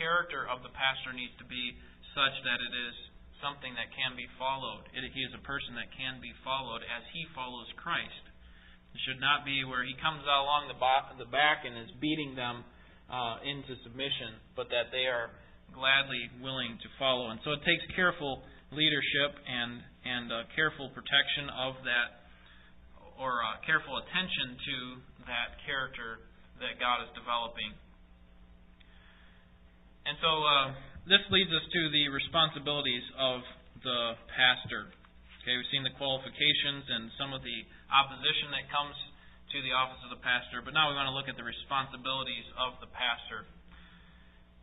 character 0.00 0.48
of 0.48 0.64
the 0.64 0.72
pastor 0.72 1.12
needs 1.12 1.36
to 1.36 1.44
be 1.44 1.76
such 2.16 2.32
that 2.48 2.58
it 2.58 2.72
is 2.72 2.96
something 3.44 3.76
that 3.76 3.92
can 3.92 4.16
be 4.16 4.24
followed. 4.40 4.88
He 4.96 5.22
is 5.24 5.32
a 5.36 5.44
person 5.44 5.76
that 5.76 5.92
can 5.92 6.20
be 6.24 6.32
followed 6.40 6.80
as 6.88 7.04
he 7.12 7.28
follows 7.36 7.68
Christ. 7.76 8.24
It 8.96 9.00
should 9.04 9.20
not 9.20 9.44
be 9.44 9.62
where 9.68 9.84
he 9.84 9.94
comes 10.00 10.24
out 10.24 10.48
along 10.48 10.72
the, 10.72 10.78
the 11.20 11.30
back 11.30 11.68
and 11.68 11.76
is 11.76 11.92
beating 12.00 12.32
them 12.34 12.64
uh, 13.12 13.44
into 13.44 13.76
submission, 13.84 14.40
but 14.56 14.72
that 14.72 14.88
they 14.90 15.06
are 15.06 15.30
gladly 15.76 16.26
willing 16.42 16.80
to 16.82 16.88
follow. 16.98 17.30
And 17.30 17.38
so 17.44 17.54
it 17.54 17.62
takes 17.62 17.84
careful 17.94 18.42
leadership 18.72 19.34
and 19.46 19.82
and 20.00 20.32
uh, 20.32 20.48
careful 20.56 20.88
protection 20.96 21.52
of 21.52 21.76
that, 21.84 22.24
or 23.20 23.44
uh, 23.44 23.60
careful 23.68 24.00
attention 24.00 24.56
to 24.56 24.76
that 25.28 25.60
character 25.68 26.24
that 26.56 26.80
God 26.80 27.04
is 27.04 27.12
developing. 27.12 27.76
And 30.10 30.18
so 30.18 30.42
uh, 30.42 30.66
this 31.06 31.22
leads 31.30 31.54
us 31.54 31.62
to 31.62 31.82
the 31.94 32.10
responsibilities 32.10 33.06
of 33.14 33.46
the 33.86 34.18
pastor. 34.34 34.90
Okay, 35.38 35.54
we've 35.54 35.70
seen 35.70 35.86
the 35.86 35.94
qualifications 36.02 36.82
and 36.82 37.14
some 37.14 37.30
of 37.30 37.46
the 37.46 37.62
opposition 37.94 38.50
that 38.50 38.66
comes 38.74 38.98
to 39.54 39.62
the 39.62 39.70
office 39.70 40.02
of 40.02 40.10
the 40.10 40.18
pastor, 40.18 40.66
but 40.66 40.74
now 40.74 40.90
we 40.90 40.98
want 40.98 41.06
to 41.06 41.14
look 41.14 41.30
at 41.30 41.38
the 41.38 41.46
responsibilities 41.46 42.42
of 42.58 42.82
the 42.82 42.90
pastor. 42.90 43.46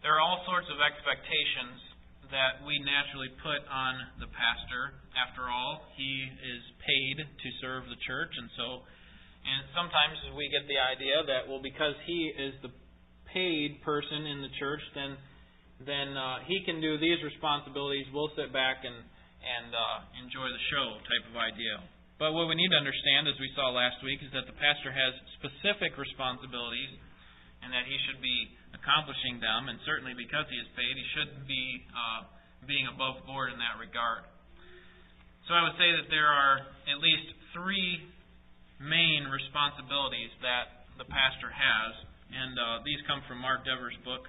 There 0.04 0.20
are 0.20 0.20
all 0.20 0.44
sorts 0.44 0.68
of 0.68 0.84
expectations 0.84 1.80
that 2.28 2.60
we 2.68 2.76
naturally 2.84 3.32
put 3.40 3.64
on 3.72 4.20
the 4.20 4.28
pastor. 4.28 5.00
After 5.16 5.48
all, 5.48 5.88
he 5.96 6.28
is 6.28 6.64
paid 6.84 7.24
to 7.24 7.48
serve 7.64 7.88
the 7.88 7.96
church, 8.04 8.36
and 8.36 8.52
so, 8.60 8.84
and 9.48 9.64
sometimes 9.72 10.20
we 10.36 10.52
get 10.52 10.68
the 10.68 10.76
idea 10.76 11.24
that 11.24 11.48
well, 11.48 11.64
because 11.64 11.96
he 12.04 12.36
is 12.36 12.52
the 12.60 12.76
paid 13.32 13.80
person 13.88 14.28
in 14.28 14.44
the 14.44 14.52
church, 14.60 14.84
then 14.92 15.16
then 15.84 16.18
uh, 16.18 16.42
he 16.50 16.63
can 16.66 16.82
do 16.82 16.98
these 16.98 17.22
responsibilities. 17.22 18.10
We'll 18.13 18.34
sit 18.34 18.50
back 18.54 18.82
and 18.82 18.98
and 19.38 19.70
uh, 19.72 20.24
enjoy 20.26 20.50
the 20.50 20.63
show 20.74 20.98
type 21.08 21.26
of 21.30 21.36
idea. 21.38 21.80
But 22.18 22.34
what 22.34 22.50
we 22.50 22.58
need 22.58 22.74
to 22.74 22.80
understand, 22.82 23.30
as 23.30 23.38
we 23.38 23.48
saw 23.54 23.70
last 23.70 24.02
week, 24.02 24.20
is 24.26 24.34
that 24.34 24.50
the 24.50 24.58
pastor 24.58 24.90
has 24.90 25.13
specific 25.38 25.94
responsibilities 25.96 26.98
and 27.62 27.70
that 27.70 27.86
he 27.86 27.94
should 28.10 28.18
be 28.20 28.58
accomplishing 28.74 29.38
them. 29.38 29.70
And 29.70 29.78
certainly 29.86 30.18
because 30.18 30.50
he 30.50 30.58
is 30.58 30.70
paid, 30.74 30.94
he 30.98 31.08
shouldn't 31.13 31.46
be 31.46 31.86
uh, 31.94 32.26
being 32.66 32.90
above 32.90 33.22
board 33.30 33.54
in 33.54 33.62
that 33.62 33.78
regard. 33.78 34.26
So 35.46 35.54
I 35.54 35.62
would 35.63 35.78
say 35.78 35.94
that 35.94 36.10
there 36.10 36.28
are 36.28 36.66
at 36.90 36.98
least 37.00 37.28
three 37.54 38.02
main 38.82 39.30
responsibilities 39.30 40.34
that 40.42 40.90
the 40.98 41.06
pastor 41.06 41.54
has. 41.54 41.92
And 42.34 42.54
uh, 42.58 42.66
these 42.84 43.00
come 43.06 43.22
from 43.30 43.40
Mark 43.40 43.63
Dever's 43.63 43.96
book 44.04 44.26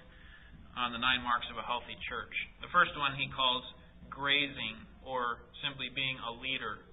on 0.79 0.95
the 0.95 1.03
nine 1.03 1.27
marks 1.27 1.51
of 1.51 1.59
a 1.59 1.67
healthy 1.67 1.99
church. 2.07 2.33
The 2.63 2.71
first 2.71 2.95
one 2.95 3.19
he 3.19 3.27
calls 3.35 3.67
grazing, 4.09 4.79
or 5.03 5.43
simply 5.63 5.91
being 5.91 6.17
a 6.23 6.33
leader 6.39 6.89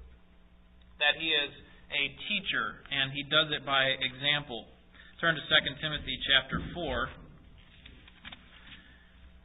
that 1.00 1.20
he 1.20 1.28
is 1.28 1.52
a 1.92 2.04
teacher, 2.28 2.82
and 2.88 3.12
he 3.12 3.24
does 3.28 3.52
it 3.52 3.66
by 3.66 3.92
example. 4.00 4.66
Turn 5.20 5.36
to 5.36 5.44
2 5.44 5.82
Timothy 5.82 6.16
chapter 6.28 6.60
4. 6.74 7.10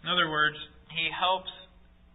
In 0.05 0.09
other 0.09 0.31
words, 0.31 0.57
he 0.95 1.11
helps, 1.13 1.51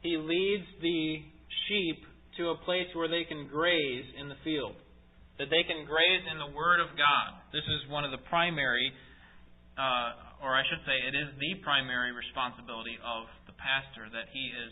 he 0.01 0.17
leads 0.17 0.65
the 0.81 1.21
sheep 1.67 1.99
to 2.37 2.51
a 2.51 2.57
place 2.65 2.87
where 2.95 3.07
they 3.07 3.23
can 3.23 3.47
graze 3.47 4.05
in 4.19 4.27
the 4.27 4.39
field, 4.43 4.75
that 5.37 5.47
they 5.51 5.63
can 5.63 5.85
graze 5.85 6.23
in 6.31 6.39
the 6.39 6.51
Word 6.55 6.79
of 6.79 6.95
God. 6.97 7.29
This 7.53 7.63
is 7.63 7.91
one 7.91 8.03
of 8.03 8.11
the 8.11 8.23
primary, 8.27 8.91
uh, 9.77 10.24
or 10.43 10.55
I 10.55 10.63
should 10.67 10.83
say, 10.83 10.97
it 11.05 11.15
is 11.15 11.31
the 11.39 11.61
primary 11.63 12.11
responsibility 12.11 12.99
of 12.99 13.27
the 13.47 13.55
pastor 13.55 14.07
that 14.11 14.31
he 14.31 14.51
is 14.51 14.71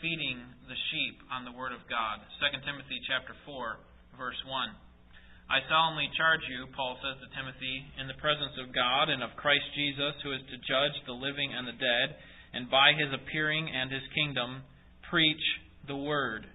feeding 0.00 0.40
the 0.64 0.78
sheep 0.92 1.20
on 1.28 1.44
the 1.44 1.52
word 1.52 1.76
of 1.76 1.84
God. 1.90 2.24
2 2.40 2.64
Timothy 2.64 2.98
chapter 3.04 3.36
4 3.44 4.16
verse 4.16 4.38
1. 4.44 4.70
I 5.50 5.66
solemnly 5.66 6.06
charge 6.14 6.46
you, 6.46 6.70
Paul 6.78 6.94
says 7.02 7.18
to 7.18 7.28
Timothy, 7.34 7.82
in 7.98 8.06
the 8.06 8.20
presence 8.22 8.54
of 8.62 8.70
God 8.70 9.10
and 9.10 9.18
of 9.18 9.34
Christ 9.34 9.66
Jesus, 9.74 10.14
who 10.22 10.30
is 10.30 10.44
to 10.46 10.62
judge 10.62 10.94
the 11.04 11.16
living 11.16 11.50
and 11.50 11.66
the 11.66 11.74
dead, 11.74 12.08
and 12.54 12.70
by 12.70 12.94
his 12.94 13.10
appearing 13.10 13.66
and 13.66 13.90
his 13.90 14.06
kingdom, 14.14 14.62
preach 15.10 15.42
the 15.90 15.98
word. 15.98 16.46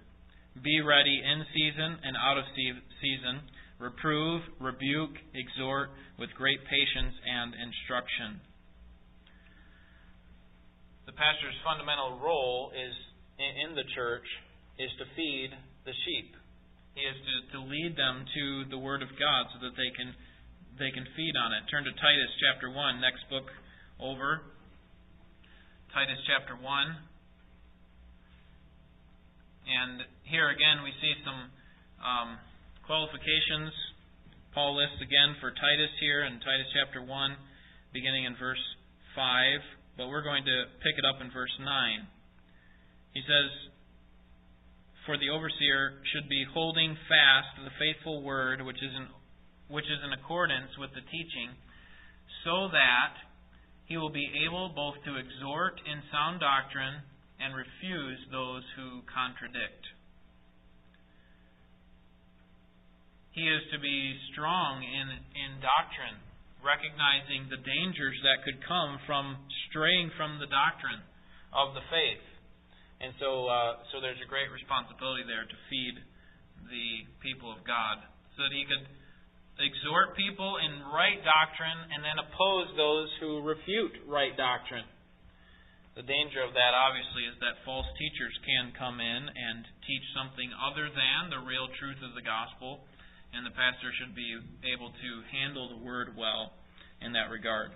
Be 0.64 0.80
ready 0.80 1.20
in 1.20 1.44
season 1.52 2.00
and 2.08 2.16
out 2.16 2.40
of 2.40 2.48
season. 2.56 3.44
Reprove, 3.78 4.40
rebuke, 4.58 5.12
exhort 5.36 5.90
with 6.18 6.30
great 6.32 6.60
patience 6.64 7.12
and 7.28 7.52
instruction. 7.52 8.40
The 11.04 11.12
pastor's 11.12 11.54
fundamental 11.60 12.18
role 12.18 12.72
is 12.72 12.94
in 13.36 13.76
the 13.76 13.84
church 13.94 14.24
is 14.80 14.88
to 14.96 15.04
feed 15.12 15.52
the 15.84 15.92
sheep. 15.92 16.32
He 16.96 17.04
is 17.04 17.16
to, 17.20 17.34
to 17.52 17.58
lead 17.68 17.92
them 18.00 18.24
to 18.24 18.44
the 18.72 18.80
Word 18.80 19.04
of 19.04 19.12
God 19.20 19.42
so 19.52 19.60
that 19.60 19.76
they 19.76 19.92
can 19.92 20.16
they 20.80 20.92
can 20.92 21.04
feed 21.16 21.36
on 21.40 21.52
it. 21.56 21.64
Turn 21.72 21.84
to 21.84 21.92
Titus 21.92 22.32
chapter 22.40 22.68
one, 22.68 23.00
next 23.00 23.24
book 23.28 23.48
over. 24.00 24.40
Titus 25.92 26.20
chapter 26.28 26.56
one. 26.56 26.96
And 29.68 30.04
here 30.24 30.48
again 30.48 30.80
we 30.84 30.92
see 31.00 31.12
some 31.24 31.40
um, 32.00 32.28
qualifications. 32.86 33.74
Paul 34.54 34.78
lists 34.78 35.02
again 35.02 35.34
for 35.42 35.50
Titus 35.50 35.90
here 35.98 36.22
in 36.22 36.38
Titus 36.38 36.70
chapter 36.70 37.02
1, 37.02 37.10
beginning 37.92 38.24
in 38.24 38.38
verse 38.38 38.62
5, 39.18 39.98
but 39.98 40.06
we're 40.06 40.22
going 40.22 40.46
to 40.46 40.70
pick 40.86 40.94
it 40.94 41.04
up 41.04 41.18
in 41.18 41.34
verse 41.34 41.52
9. 41.58 41.66
He 43.10 43.26
says, 43.26 43.50
For 45.04 45.18
the 45.18 45.34
overseer 45.34 45.98
should 46.14 46.30
be 46.30 46.46
holding 46.46 46.94
fast 47.10 47.58
the 47.58 47.74
faithful 47.74 48.22
word 48.22 48.62
which 48.62 48.78
is 48.78 48.94
in, 48.94 49.10
which 49.66 49.90
is 49.90 50.00
in 50.06 50.14
accordance 50.14 50.70
with 50.78 50.94
the 50.94 51.02
teaching, 51.10 51.58
so 52.46 52.70
that 52.70 53.18
he 53.90 53.98
will 53.98 54.14
be 54.14 54.30
able 54.46 54.70
both 54.70 54.94
to 55.02 55.18
exhort 55.18 55.82
in 55.90 56.06
sound 56.14 56.38
doctrine 56.38 57.02
and 57.42 57.50
refuse 57.50 58.22
those 58.30 58.62
who 58.78 59.02
contradict. 59.10 59.95
He 63.36 63.44
is 63.44 63.68
to 63.68 63.78
be 63.78 64.16
strong 64.32 64.80
in, 64.80 65.06
in 65.12 65.60
doctrine, 65.60 66.16
recognizing 66.64 67.52
the 67.52 67.60
dangers 67.60 68.16
that 68.24 68.40
could 68.48 68.64
come 68.64 68.96
from 69.04 69.36
straying 69.68 70.08
from 70.16 70.40
the 70.40 70.48
doctrine 70.48 71.04
of 71.52 71.76
the 71.76 71.84
faith. 71.92 72.24
And 73.04 73.12
so, 73.20 73.44
uh, 73.44 73.84
so 73.92 74.00
there's 74.00 74.24
a 74.24 74.28
great 74.28 74.48
responsibility 74.48 75.28
there 75.28 75.44
to 75.44 75.56
feed 75.68 76.00
the 76.72 77.04
people 77.20 77.52
of 77.52 77.60
God, 77.68 78.00
so 78.40 78.48
that 78.48 78.56
he 78.56 78.64
could 78.64 78.88
exhort 79.60 80.16
people 80.16 80.56
in 80.56 80.88
right 80.88 81.20
doctrine 81.20 81.92
and 81.92 82.00
then 82.00 82.16
oppose 82.16 82.72
those 82.72 83.12
who 83.20 83.44
refute 83.44 84.00
right 84.08 84.32
doctrine. 84.32 84.88
The 85.92 86.08
danger 86.08 86.40
of 86.40 86.56
that, 86.56 86.72
obviously, 86.72 87.28
is 87.28 87.36
that 87.44 87.60
false 87.68 87.88
teachers 88.00 88.32
can 88.44 88.72
come 88.76 89.00
in 89.00 89.22
and 89.28 89.64
teach 89.84 90.04
something 90.12 90.48
other 90.56 90.88
than 90.88 91.32
the 91.32 91.44
real 91.44 91.68
truth 91.80 92.00
of 92.04 92.12
the 92.12 92.24
gospel, 92.24 92.84
and 93.32 93.46
the 93.46 93.54
pastor 93.54 93.90
should 93.96 94.14
be 94.14 94.38
able 94.66 94.90
to 94.90 95.10
handle 95.30 95.70
the 95.70 95.80
word 95.82 96.14
well 96.16 96.52
in 97.00 97.12
that 97.12 97.30
regard. 97.30 97.72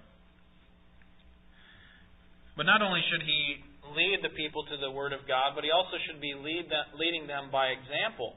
But 2.57 2.69
not 2.69 2.83
only 2.83 3.01
should 3.09 3.25
he 3.25 3.65
lead 3.97 4.21
the 4.23 4.35
people 4.37 4.65
to 4.69 4.77
the 4.77 4.91
word 4.91 5.13
of 5.13 5.27
God, 5.27 5.57
but 5.57 5.65
he 5.65 5.73
also 5.73 5.97
should 6.07 6.21
be 6.21 6.35
lead 6.37 6.69
them, 6.71 6.87
leading 6.95 7.27
them 7.27 7.49
by 7.51 7.73
example. 7.73 8.37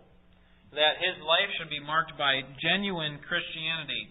That 0.73 0.97
his 0.97 1.19
life 1.21 1.52
should 1.60 1.69
be 1.69 1.84
marked 1.84 2.17
by 2.17 2.41
genuine 2.58 3.21
Christianity. 3.21 4.10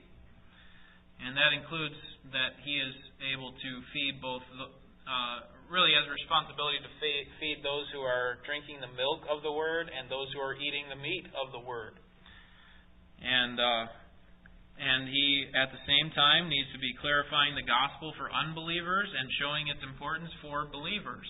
And 1.18 1.34
that 1.34 1.50
includes 1.54 1.98
that 2.30 2.60
he 2.62 2.78
is 2.78 2.94
able 3.34 3.50
to 3.50 3.70
feed 3.90 4.22
both 4.22 4.46
uh, 5.02 5.42
really 5.66 5.96
has 5.96 6.04
a 6.04 6.12
responsibility 6.12 6.78
to 6.84 6.92
feed 7.40 7.64
those 7.64 7.88
who 7.96 8.04
are 8.04 8.38
drinking 8.44 8.78
the 8.84 8.92
milk 8.92 9.24
of 9.26 9.40
the 9.40 9.50
Word 9.50 9.88
and 9.88 10.06
those 10.06 10.28
who 10.36 10.40
are 10.44 10.52
eating 10.54 10.86
the 10.92 11.00
meat 11.00 11.26
of 11.32 11.50
the 11.50 11.62
Word. 11.64 11.96
And 13.22 13.56
uh, 13.58 13.84
and 14.82 15.06
he, 15.06 15.46
at 15.54 15.70
the 15.70 15.82
same 15.86 16.10
time, 16.10 16.50
needs 16.50 16.66
to 16.74 16.80
be 16.82 16.90
clarifying 16.98 17.54
the 17.54 17.62
gospel 17.62 18.10
for 18.18 18.26
unbelievers 18.34 19.06
and 19.14 19.30
showing 19.38 19.70
its 19.70 19.78
importance 19.86 20.32
for 20.42 20.66
believers. 20.66 21.28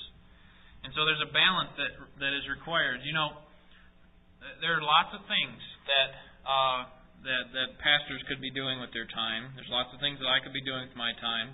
And 0.83 0.91
so 0.97 1.05
there's 1.05 1.21
a 1.21 1.33
balance 1.33 1.73
that 1.77 1.93
that 2.25 2.33
is 2.33 2.49
required. 2.49 3.05
You 3.05 3.13
know, 3.13 3.45
there 4.65 4.73
are 4.73 4.85
lots 4.85 5.13
of 5.13 5.21
things 5.29 5.61
that 5.87 6.11
uh, 6.49 6.81
that 7.29 7.45
that 7.53 7.69
pastors 7.79 8.25
could 8.25 8.41
be 8.41 8.51
doing 8.51 8.81
with 8.81 8.91
their 8.97 9.07
time. 9.13 9.53
There's 9.55 9.71
lots 9.71 9.93
of 9.93 10.01
things 10.01 10.17
that 10.19 10.33
I 10.33 10.41
could 10.41 10.57
be 10.57 10.65
doing 10.65 10.89
with 10.89 10.97
my 10.97 11.13
time. 11.21 11.53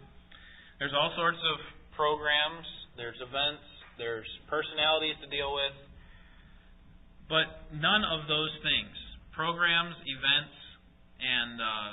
There's 0.79 0.95
all 0.95 1.11
sorts 1.19 1.43
of 1.43 1.59
programs 1.99 2.69
there's 2.99 3.23
events, 3.23 3.63
there's 3.95 4.27
personalities 4.51 5.15
to 5.23 5.31
deal 5.31 5.55
with. 5.55 5.77
But 7.31 7.71
none 7.71 8.03
of 8.03 8.27
those 8.27 8.51
things, 8.67 8.91
programs, 9.39 9.95
events, 10.03 10.59
and 11.23 11.55
uh, 11.63 11.91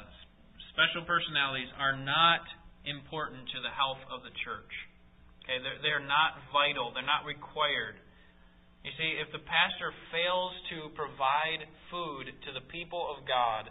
special 0.74 1.06
personalities, 1.06 1.70
are 1.78 1.94
not 1.94 2.42
important 2.90 3.46
to 3.54 3.62
the 3.62 3.70
health 3.70 4.02
of 4.10 4.26
the 4.26 4.34
church. 4.42 4.74
Okay, 5.46 5.62
they're, 5.62 5.78
they're 5.86 6.08
not 6.10 6.42
vital. 6.50 6.90
They're 6.90 7.06
not 7.06 7.30
required. 7.30 8.02
You 8.82 8.90
see, 8.98 9.22
if 9.22 9.30
the 9.30 9.46
pastor 9.46 9.94
fails 10.10 10.54
to 10.74 10.90
provide 10.98 11.70
food 11.94 12.34
to 12.34 12.50
the 12.58 12.66
people 12.74 13.06
of 13.14 13.30
God, 13.30 13.70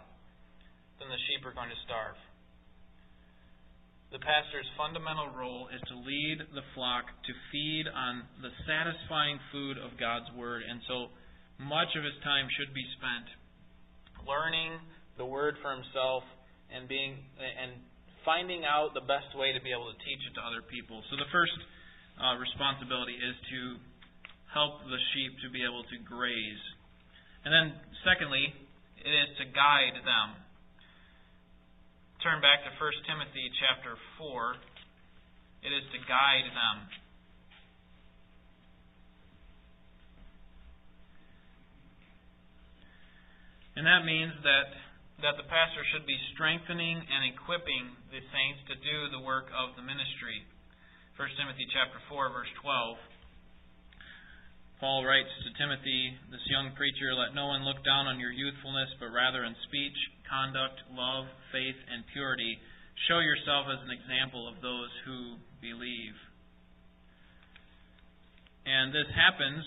then 1.03 1.11
the 1.11 1.19
sheep 1.27 1.43
are 1.43 1.51
going 1.51 1.71
to 1.71 1.81
starve 1.83 2.15
the 4.15 4.23
pastor's 4.23 4.69
fundamental 4.79 5.27
role 5.35 5.67
is 5.75 5.83
to 5.91 5.95
lead 6.07 6.39
the 6.55 6.63
flock 6.71 7.03
to 7.03 7.33
feed 7.51 7.83
on 7.91 8.23
the 8.39 8.53
satisfying 8.63 9.35
food 9.51 9.75
of 9.75 9.99
God's 9.99 10.31
Word. 10.31 10.63
And 10.63 10.79
so 10.87 11.11
much 11.59 11.91
of 11.99 12.07
his 12.07 12.15
time 12.23 12.47
should 12.55 12.71
be 12.71 12.85
spent 12.95 13.27
learning 14.27 14.77
the 15.17 15.25
Word 15.25 15.55
for 15.61 15.71
himself 15.71 16.25
and 16.73 16.89
being 16.89 17.17
and 17.39 17.77
finding 18.27 18.65
out 18.65 18.97
the 18.97 19.05
best 19.05 19.29
way 19.37 19.53
to 19.53 19.61
be 19.61 19.69
able 19.69 19.87
to 19.87 19.97
teach 20.01 20.21
it 20.25 20.33
to 20.35 20.41
other 20.41 20.65
people. 20.65 20.99
So 21.13 21.15
the 21.15 21.29
first 21.29 21.55
uh, 22.17 22.35
responsibility 22.41 23.15
is 23.15 23.37
to 23.53 23.59
help 24.49 24.81
the 24.89 24.99
sheep 25.13 25.37
to 25.45 25.47
be 25.53 25.61
able 25.61 25.85
to 25.85 25.97
graze. 26.01 26.63
And 27.45 27.53
then 27.53 27.77
secondly, 28.01 28.49
it 28.97 29.13
is 29.13 29.29
to 29.39 29.45
guide 29.53 30.01
them 30.01 30.45
turn 32.25 32.41
back 32.41 32.65
to 32.65 32.73
1 32.81 33.05
Timothy 33.05 33.53
chapter 33.61 33.93
4, 34.17 34.57
it 35.61 35.69
is 35.69 35.85
to 35.93 35.99
guide 36.09 36.49
them. 36.49 36.89
And 43.75 43.83
that 43.83 44.07
means 44.07 44.31
that, 44.47 44.71
that 45.19 45.35
the 45.35 45.47
pastor 45.51 45.83
should 45.91 46.07
be 46.07 46.15
strengthening 46.31 46.95
and 46.95 47.21
equipping 47.27 47.91
the 48.07 48.23
saints 48.31 48.63
to 48.71 48.75
do 48.79 49.11
the 49.11 49.19
work 49.19 49.51
of 49.51 49.75
the 49.75 49.83
ministry. 49.83 50.47
1 51.19 51.27
Timothy 51.35 51.67
chapter 51.75 51.99
4 52.07 52.31
verse 52.31 52.51
12. 52.63 52.95
Paul 54.79 55.07
writes 55.07 55.31
to 55.43 55.55
Timothy, 55.55 56.11
this 56.31 56.43
young 56.51 56.75
preacher, 56.75 57.15
let 57.15 57.31
no 57.31 57.47
one 57.47 57.63
look 57.63 57.79
down 57.87 58.11
on 58.11 58.19
your 58.19 58.31
youthfulness, 58.31 58.91
but 58.99 59.11
rather 59.11 59.47
in 59.47 59.55
speech, 59.67 59.95
conduct, 60.27 60.83
love, 60.91 61.31
faith, 61.55 61.79
and 61.87 62.03
purity, 62.11 62.59
show 63.07 63.23
yourself 63.23 63.71
as 63.71 63.79
an 63.87 63.95
example 63.95 64.51
of 64.51 64.59
those 64.59 64.91
who 65.07 65.39
believe. 65.63 66.15
And 68.67 68.91
this 68.91 69.07
happens, 69.15 69.63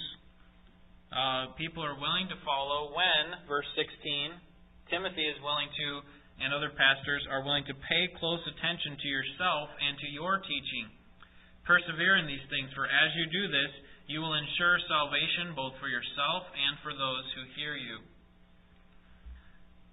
uh, 1.12 1.55
people 1.57 1.81
are 1.85 1.97
willing 1.97 2.29
to 2.29 2.38
follow 2.44 2.92
when, 2.92 3.49
verse 3.49 3.68
16, 3.77 4.37
Timothy 4.92 5.25
is 5.25 5.38
willing 5.40 5.68
to, 5.68 5.88
and 6.40 6.53
other 6.53 6.73
pastors 6.73 7.25
are 7.29 7.44
willing 7.44 7.64
to 7.68 7.77
pay 7.88 8.12
close 8.16 8.40
attention 8.44 8.97
to 9.01 9.09
yourself 9.09 9.73
and 9.81 9.97
to 10.01 10.09
your 10.12 10.40
teaching. 10.44 10.88
Persevere 11.64 12.21
in 12.21 12.29
these 12.29 12.44
things, 12.49 12.73
for 12.73 12.88
as 12.88 13.11
you 13.16 13.29
do 13.29 13.44
this, 13.49 13.73
you 14.09 14.25
will 14.25 14.37
ensure 14.37 14.81
salvation 14.88 15.53
both 15.53 15.77
for 15.81 15.88
yourself 15.88 16.49
and 16.53 16.81
for 16.81 16.97
those 16.97 17.25
who 17.37 17.44
hear 17.57 17.77
you 17.77 18.01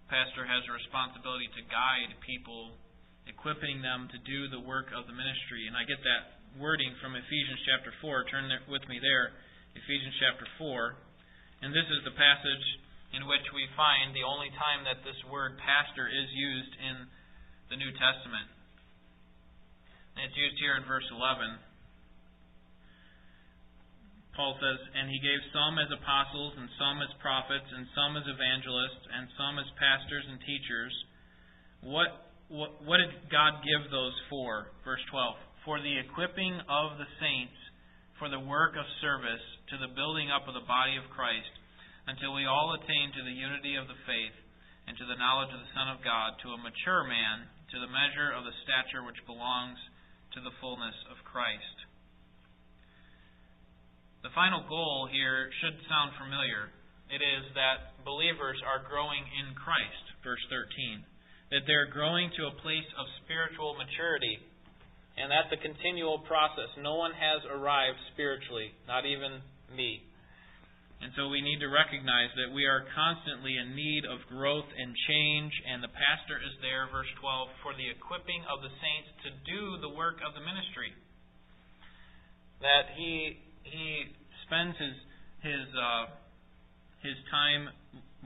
pastor 0.10 0.46
has 0.46 0.62
a 0.70 0.74
responsibility 0.74 1.50
to 1.58 1.62
guide 1.66 2.14
people, 2.22 2.78
equipping 3.26 3.82
them 3.82 4.06
to 4.14 4.18
do 4.22 4.50
the 4.54 4.62
work 4.62 4.94
of 4.94 5.10
the 5.10 5.16
ministry. 5.16 5.66
And 5.66 5.74
I 5.74 5.84
get 5.86 5.98
that 6.06 6.46
wording 6.62 6.94
from 7.02 7.18
Ephesians 7.18 7.62
chapter 7.66 7.92
4. 8.02 8.30
Turn 8.30 8.46
with 8.70 8.86
me 8.86 9.02
there, 9.02 9.34
Ephesians 9.74 10.16
chapter 10.22 10.46
4. 10.62 11.05
And 11.64 11.72
this 11.72 11.88
is 11.88 12.02
the 12.04 12.16
passage 12.16 12.66
in 13.16 13.24
which 13.30 13.46
we 13.56 13.64
find 13.80 14.12
the 14.12 14.28
only 14.28 14.52
time 14.60 14.84
that 14.84 15.06
this 15.08 15.18
word 15.32 15.56
pastor 15.62 16.12
is 16.12 16.28
used 16.36 16.74
in 16.84 16.96
the 17.72 17.80
New 17.80 17.92
Testament. 17.96 18.48
And 20.16 20.28
it's 20.28 20.36
used 20.36 20.60
here 20.60 20.76
in 20.76 20.84
verse 20.88 21.08
11. 21.12 21.60
Paul 24.36 24.60
says, 24.60 24.80
And 25.00 25.08
he 25.08 25.20
gave 25.24 25.40
some 25.56 25.80
as 25.80 25.88
apostles, 25.96 26.60
and 26.60 26.68
some 26.76 27.00
as 27.00 27.12
prophets, 27.24 27.68
and 27.72 27.88
some 27.96 28.20
as 28.20 28.28
evangelists, 28.28 29.04
and 29.16 29.32
some 29.40 29.56
as 29.56 29.68
pastors 29.80 30.28
and 30.28 30.40
teachers. 30.44 30.94
What, 31.88 32.36
what, 32.52 32.84
what 32.84 33.00
did 33.00 33.16
God 33.32 33.64
give 33.64 33.88
those 33.92 34.16
for? 34.28 34.76
Verse 34.84 35.04
12. 35.08 35.64
For 35.64 35.80
the 35.80 35.96
equipping 36.04 36.60
of 36.68 37.00
the 37.00 37.08
saints, 37.18 37.56
for 38.20 38.32
the 38.32 38.40
work 38.40 38.80
of 38.80 38.88
service, 39.04 39.44
to 39.72 39.78
the 39.82 39.92
building 39.92 40.32
up 40.32 40.48
of 40.48 40.56
the 40.56 40.68
body 40.70 40.96
of 40.96 41.12
Christ, 41.12 41.52
until 42.08 42.38
we 42.38 42.48
all 42.48 42.78
attain 42.78 43.12
to 43.12 43.24
the 43.26 43.36
unity 43.36 43.76
of 43.76 43.90
the 43.92 44.00
faith, 44.08 44.38
and 44.88 44.96
to 44.96 45.06
the 45.10 45.20
knowledge 45.20 45.52
of 45.52 45.60
the 45.60 45.76
Son 45.76 45.90
of 45.90 46.06
God, 46.06 46.38
to 46.46 46.54
a 46.54 46.62
mature 46.62 47.04
man, 47.04 47.50
to 47.74 47.78
the 47.82 47.90
measure 47.90 48.32
of 48.32 48.46
the 48.46 48.56
stature 48.64 49.04
which 49.04 49.20
belongs 49.26 49.80
to 50.38 50.40
the 50.40 50.54
fullness 50.62 50.96
of 51.10 51.18
Christ. 51.26 51.78
The 54.22 54.34
final 54.34 54.66
goal 54.66 55.10
here 55.12 55.50
should 55.62 55.78
sound 55.86 56.18
familiar. 56.18 56.74
It 57.14 57.22
is 57.22 57.46
that 57.54 58.02
believers 58.02 58.58
are 58.66 58.82
growing 58.82 59.22
in 59.22 59.54
Christ, 59.54 60.06
verse 60.26 60.42
13. 60.50 61.06
That 61.54 61.70
they're 61.70 61.94
growing 61.94 62.34
to 62.34 62.50
a 62.50 62.58
place 62.66 62.90
of 62.98 63.06
spiritual 63.22 63.78
maturity. 63.78 64.42
And 65.16 65.32
that's 65.32 65.52
a 65.56 65.60
continual 65.64 66.20
process. 66.28 66.68
No 66.84 67.00
one 67.00 67.16
has 67.16 67.40
arrived 67.48 68.00
spiritually, 68.12 68.76
not 68.88 69.08
even 69.08 69.40
me. 69.72 70.04
And 71.00 71.12
so 71.16 71.28
we 71.28 71.44
need 71.44 71.60
to 71.60 71.72
recognize 71.72 72.32
that 72.40 72.52
we 72.56 72.68
are 72.68 72.84
constantly 72.96 73.56
in 73.60 73.76
need 73.76 74.04
of 74.08 74.24
growth 74.28 74.68
and 74.76 74.96
change, 75.08 75.52
and 75.68 75.84
the 75.84 75.92
pastor 75.92 76.40
is 76.40 76.56
there, 76.64 76.88
verse 76.92 77.10
12, 77.20 77.64
for 77.64 77.76
the 77.76 77.88
equipping 77.88 78.44
of 78.48 78.64
the 78.64 78.72
saints 78.80 79.10
to 79.28 79.30
do 79.44 79.80
the 79.84 79.92
work 79.92 80.24
of 80.24 80.36
the 80.36 80.44
ministry. 80.44 80.92
That 82.64 82.96
he 82.96 83.40
he 83.68 84.16
spends 84.48 84.76
his 84.80 84.96
his 85.44 85.68
uh, 85.76 86.06
his 87.04 87.20
time 87.28 87.70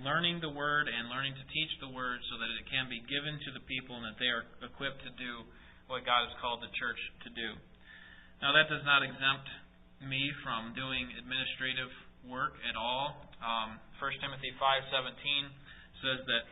learning 0.06 0.40
the 0.40 0.54
word 0.54 0.88
and 0.88 1.10
learning 1.10 1.36
to 1.36 1.46
teach 1.52 1.74
the 1.84 1.92
word 1.92 2.22
so 2.32 2.40
that 2.40 2.48
it 2.48 2.64
can 2.70 2.88
be 2.88 3.04
given 3.10 3.36
to 3.44 3.50
the 3.52 3.64
people 3.68 3.98
and 4.00 4.06
that 4.08 4.16
they 4.22 4.32
are 4.32 4.48
equipped 4.64 5.04
to 5.04 5.12
do 5.20 5.44
what 5.90 6.06
God 6.06 6.30
has 6.30 6.36
called 6.38 6.62
the 6.62 6.70
church 6.78 7.02
to 7.26 7.30
do. 7.34 7.58
Now 8.46 8.54
that 8.54 8.70
does 8.70 8.86
not 8.86 9.02
exempt 9.02 9.50
me 10.06 10.30
from 10.46 10.72
doing 10.78 11.10
administrative 11.18 11.92
work 12.30 12.56
at 12.64 12.78
all. 12.78 13.26
Um, 13.42 13.82
1 13.98 14.22
Timothy 14.22 14.54
5:17 14.62 15.50
says 16.00 16.24
that 16.30 16.44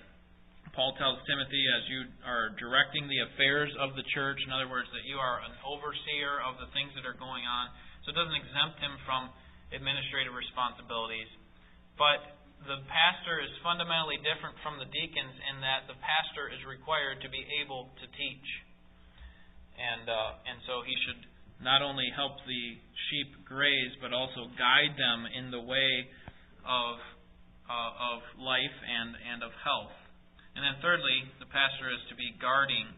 Paul 0.75 0.93
tells 0.99 1.17
Timothy 1.25 1.63
as 1.73 1.83
you 1.89 1.99
are 2.25 2.49
directing 2.59 3.07
the 3.07 3.19
affairs 3.31 3.71
of 3.79 3.95
the 3.95 4.03
church, 4.13 4.37
in 4.43 4.51
other 4.51 4.67
words, 4.67 4.89
that 4.91 5.05
you 5.05 5.17
are 5.17 5.39
an 5.41 5.55
overseer 5.63 6.41
of 6.43 6.59
the 6.59 6.67
things 6.75 6.93
that 6.93 7.05
are 7.05 7.17
going 7.17 7.45
on. 7.45 7.71
So 8.03 8.11
it 8.11 8.17
doesn't 8.17 8.35
exempt 8.35 8.77
him 8.77 8.93
from 9.05 9.31
administrative 9.71 10.33
responsibilities. 10.33 11.29
But 11.97 12.37
the 12.65 12.77
pastor 12.89 13.41
is 13.41 13.49
fundamentally 13.65 14.17
different 14.21 14.57
from 14.61 14.77
the 14.77 14.89
deacons 14.89 15.35
in 15.49 15.61
that 15.61 15.87
the 15.87 15.97
pastor 15.97 16.49
is 16.49 16.61
required 16.65 17.21
to 17.21 17.29
be 17.29 17.41
able 17.63 17.89
to 17.97 18.05
teach. 18.13 18.47
And 19.77 20.09
uh, 20.09 20.49
and 20.49 20.57
so 20.65 20.81
he 20.81 20.93
should 21.05 21.21
not 21.61 21.81
only 21.81 22.05
help 22.13 22.37
the 22.45 22.77
sheep 23.09 23.45
graze, 23.45 23.93
but 24.01 24.13
also 24.13 24.49
guide 24.57 24.93
them 24.97 25.25
in 25.25 25.49
the 25.49 25.61
way 25.61 26.05
of, 26.65 26.95
uh, 27.65 28.13
of 28.13 28.17
life 28.37 28.77
and, 28.85 29.17
and 29.17 29.39
of 29.41 29.49
health. 29.65 29.93
And 30.53 30.61
then, 30.61 30.77
thirdly, 30.81 31.25
the 31.41 31.49
pastor 31.49 31.89
is 31.89 32.01
to 32.09 32.15
be 32.17 32.33
guarding 32.41 32.89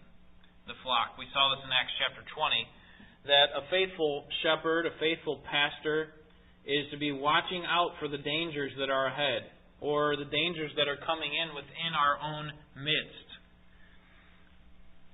the 0.67 0.75
flock. 0.83 1.15
We 1.19 1.27
saw 1.31 1.55
this 1.55 1.63
in 1.63 1.71
Acts 1.71 1.95
chapter 1.99 2.23
20 2.23 3.27
that 3.27 3.51
a 3.51 3.67
faithful 3.67 4.27
shepherd, 4.43 4.87
a 4.87 4.95
faithful 4.99 5.43
pastor, 5.47 6.15
is 6.63 6.87
to 6.91 6.97
be 6.99 7.11
watching 7.11 7.67
out 7.67 7.99
for 7.99 8.07
the 8.07 8.19
dangers 8.19 8.71
that 8.79 8.87
are 8.87 9.07
ahead 9.11 9.51
or 9.79 10.15
the 10.15 10.27
dangers 10.27 10.71
that 10.75 10.87
are 10.87 10.99
coming 11.03 11.31
in 11.31 11.55
within 11.55 11.91
our 11.95 12.15
own 12.19 12.51
midst. 12.79 13.27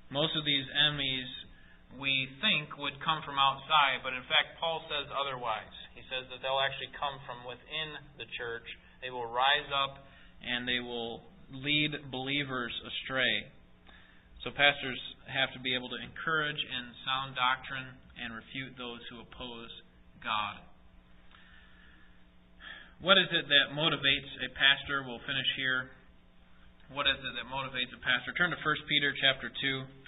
Most 0.10 0.38
of 0.38 0.46
these 0.46 0.66
enemies 0.70 1.30
we 2.00 2.28
think 2.44 2.76
would 2.78 2.98
come 3.04 3.24
from 3.24 3.40
outside, 3.40 4.04
but 4.04 4.14
in 4.14 4.24
fact, 4.28 4.60
Paul 4.60 4.84
says 4.88 5.08
otherwise. 5.12 5.72
He 5.96 6.04
says 6.12 6.28
that 6.32 6.44
they'll 6.44 6.62
actually 6.62 6.92
come 6.96 7.18
from 7.24 7.48
within 7.48 8.00
the 8.20 8.28
church. 8.36 8.68
They 9.00 9.12
will 9.12 9.28
rise 9.28 9.70
up 9.72 10.04
and 10.44 10.68
they 10.68 10.80
will 10.84 11.24
lead 11.52 12.12
believers 12.12 12.74
astray. 12.84 13.50
So, 14.44 14.54
pastors 14.54 15.00
have 15.26 15.50
to 15.58 15.60
be 15.64 15.74
able 15.74 15.90
to 15.90 15.98
encourage 15.98 16.60
in 16.60 16.84
sound 17.02 17.34
doctrine 17.34 17.98
and 18.22 18.30
refute 18.36 18.78
those 18.78 19.02
who 19.10 19.18
oppose 19.24 19.74
God. 20.22 20.62
What 23.02 23.18
is 23.18 23.28
it 23.34 23.50
that 23.50 23.76
motivates 23.76 24.30
a 24.46 24.50
pastor? 24.54 25.04
We'll 25.04 25.24
finish 25.26 25.50
here. 25.58 25.90
What 26.94 27.10
is 27.10 27.18
it 27.18 27.34
that 27.36 27.48
motivates 27.50 27.90
a 27.92 28.00
pastor? 28.00 28.32
Turn 28.38 28.54
to 28.54 28.60
1 28.62 28.90
Peter 28.90 29.12
chapter 29.18 29.50
2. 29.50 30.05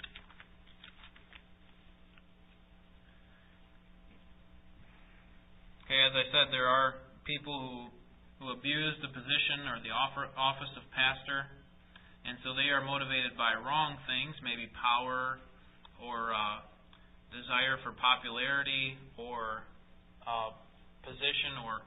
Okay, 5.88 6.04
as 6.04 6.12
I 6.12 6.28
said, 6.28 6.52
there 6.52 6.68
are 6.68 7.00
people 7.24 7.56
who 7.56 8.44
who 8.44 8.52
abuse 8.52 8.92
the 9.00 9.08
position 9.08 9.64
or 9.72 9.80
the 9.80 9.88
office 9.88 10.68
of 10.76 10.84
pastor, 10.92 11.48
and 12.28 12.36
so 12.44 12.52
they 12.52 12.68
are 12.68 12.84
motivated 12.84 13.32
by 13.40 13.56
wrong 13.56 13.96
things, 14.04 14.36
maybe 14.44 14.68
power 14.76 15.40
or 15.96 16.36
uh, 16.36 16.60
desire 17.32 17.80
for 17.80 17.96
popularity 17.96 19.00
or 19.16 19.64
uh, 20.28 20.52
position 21.08 21.56
or 21.64 21.80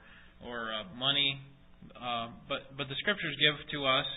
or 0.50 0.74
uh, 0.74 0.82
money. 0.98 1.38
Uh, 1.94 2.34
but 2.50 2.74
but 2.74 2.90
the 2.90 2.98
scriptures 3.06 3.38
give 3.38 3.54
to 3.70 3.86
us, 3.86 4.10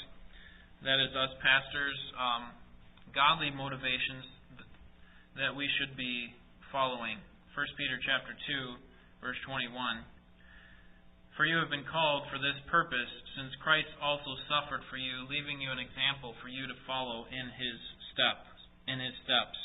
that 0.82 0.98
is 0.98 1.14
us 1.14 1.30
pastors, 1.46 1.98
um, 2.18 2.50
godly 3.14 3.54
motivations 3.54 4.26
that 5.38 5.54
we 5.54 5.70
should 5.78 5.94
be 5.94 6.34
following. 6.74 7.22
First 7.54 7.78
Peter 7.78 8.02
chapter 8.02 8.34
two 8.50 8.82
Verse 9.26 9.42
21 9.50 9.74
For 11.34 11.50
you 11.50 11.58
have 11.58 11.74
been 11.74 11.90
called 11.90 12.30
for 12.30 12.38
this 12.38 12.62
purpose, 12.70 13.10
since 13.34 13.58
Christ 13.58 13.90
also 13.98 14.38
suffered 14.46 14.86
for 14.86 15.02
you, 15.02 15.26
leaving 15.26 15.58
you 15.58 15.74
an 15.74 15.82
example 15.82 16.38
for 16.38 16.46
you 16.46 16.70
to 16.70 16.78
follow 16.86 17.26
in 17.34 17.50
his 17.58 17.82
steps. 18.14 18.46
In 18.86 19.02
his 19.02 19.18
steps. 19.26 19.58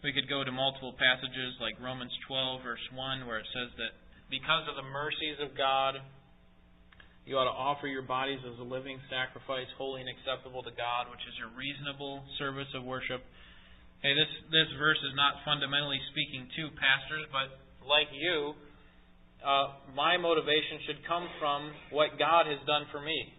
We 0.00 0.16
could 0.16 0.32
go 0.32 0.48
to 0.48 0.48
multiple 0.48 0.96
passages 0.96 1.60
like 1.60 1.76
Romans 1.76 2.16
12, 2.24 2.64
verse 2.64 2.80
1, 2.96 3.28
where 3.28 3.36
it 3.36 3.52
says 3.52 3.68
that 3.76 3.92
because 4.32 4.64
of 4.64 4.80
the 4.80 4.88
mercies 4.96 5.36
of 5.44 5.52
God, 5.52 6.00
you 7.28 7.36
ought 7.36 7.52
to 7.52 7.52
offer 7.52 7.84
your 7.84 8.08
bodies 8.08 8.40
as 8.48 8.56
a 8.56 8.64
living 8.64 8.96
sacrifice, 9.12 9.68
holy 9.76 10.00
and 10.00 10.08
acceptable 10.08 10.64
to 10.64 10.72
God, 10.72 11.12
which 11.12 11.20
is 11.28 11.36
your 11.36 11.52
reasonable 11.52 12.24
service 12.40 12.72
of 12.72 12.80
worship. 12.80 13.20
Okay, 14.00 14.16
this 14.16 14.32
this 14.48 14.72
verse 14.80 14.96
is 15.04 15.12
not 15.12 15.44
fundamentally 15.44 16.00
speaking 16.16 16.48
to 16.56 16.72
pastors, 16.80 17.28
but 17.28 17.67
like 17.88 18.12
you, 18.12 18.54
uh, 19.42 19.80
my 19.96 20.16
motivation 20.20 20.84
should 20.86 21.00
come 21.08 21.26
from 21.40 21.72
what 21.90 22.18
God 22.18 22.46
has 22.46 22.60
done 22.66 22.86
for 22.92 23.00
me. 23.00 23.32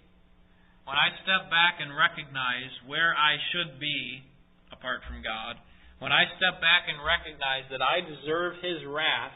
When 0.89 0.97
I 0.97 1.13
step 1.21 1.53
back 1.53 1.77
and 1.77 1.93
recognize 1.93 2.73
where 2.89 3.13
I 3.13 3.37
should 3.53 3.77
be 3.77 4.25
apart 4.73 5.05
from 5.05 5.21
God, 5.21 5.61
when 6.01 6.09
I 6.09 6.25
step 6.39 6.63
back 6.63 6.89
and 6.89 6.97
recognize 6.97 7.67
that 7.69 7.83
I 7.83 8.01
deserve 8.01 8.57
His 8.63 8.81
wrath, 8.87 9.35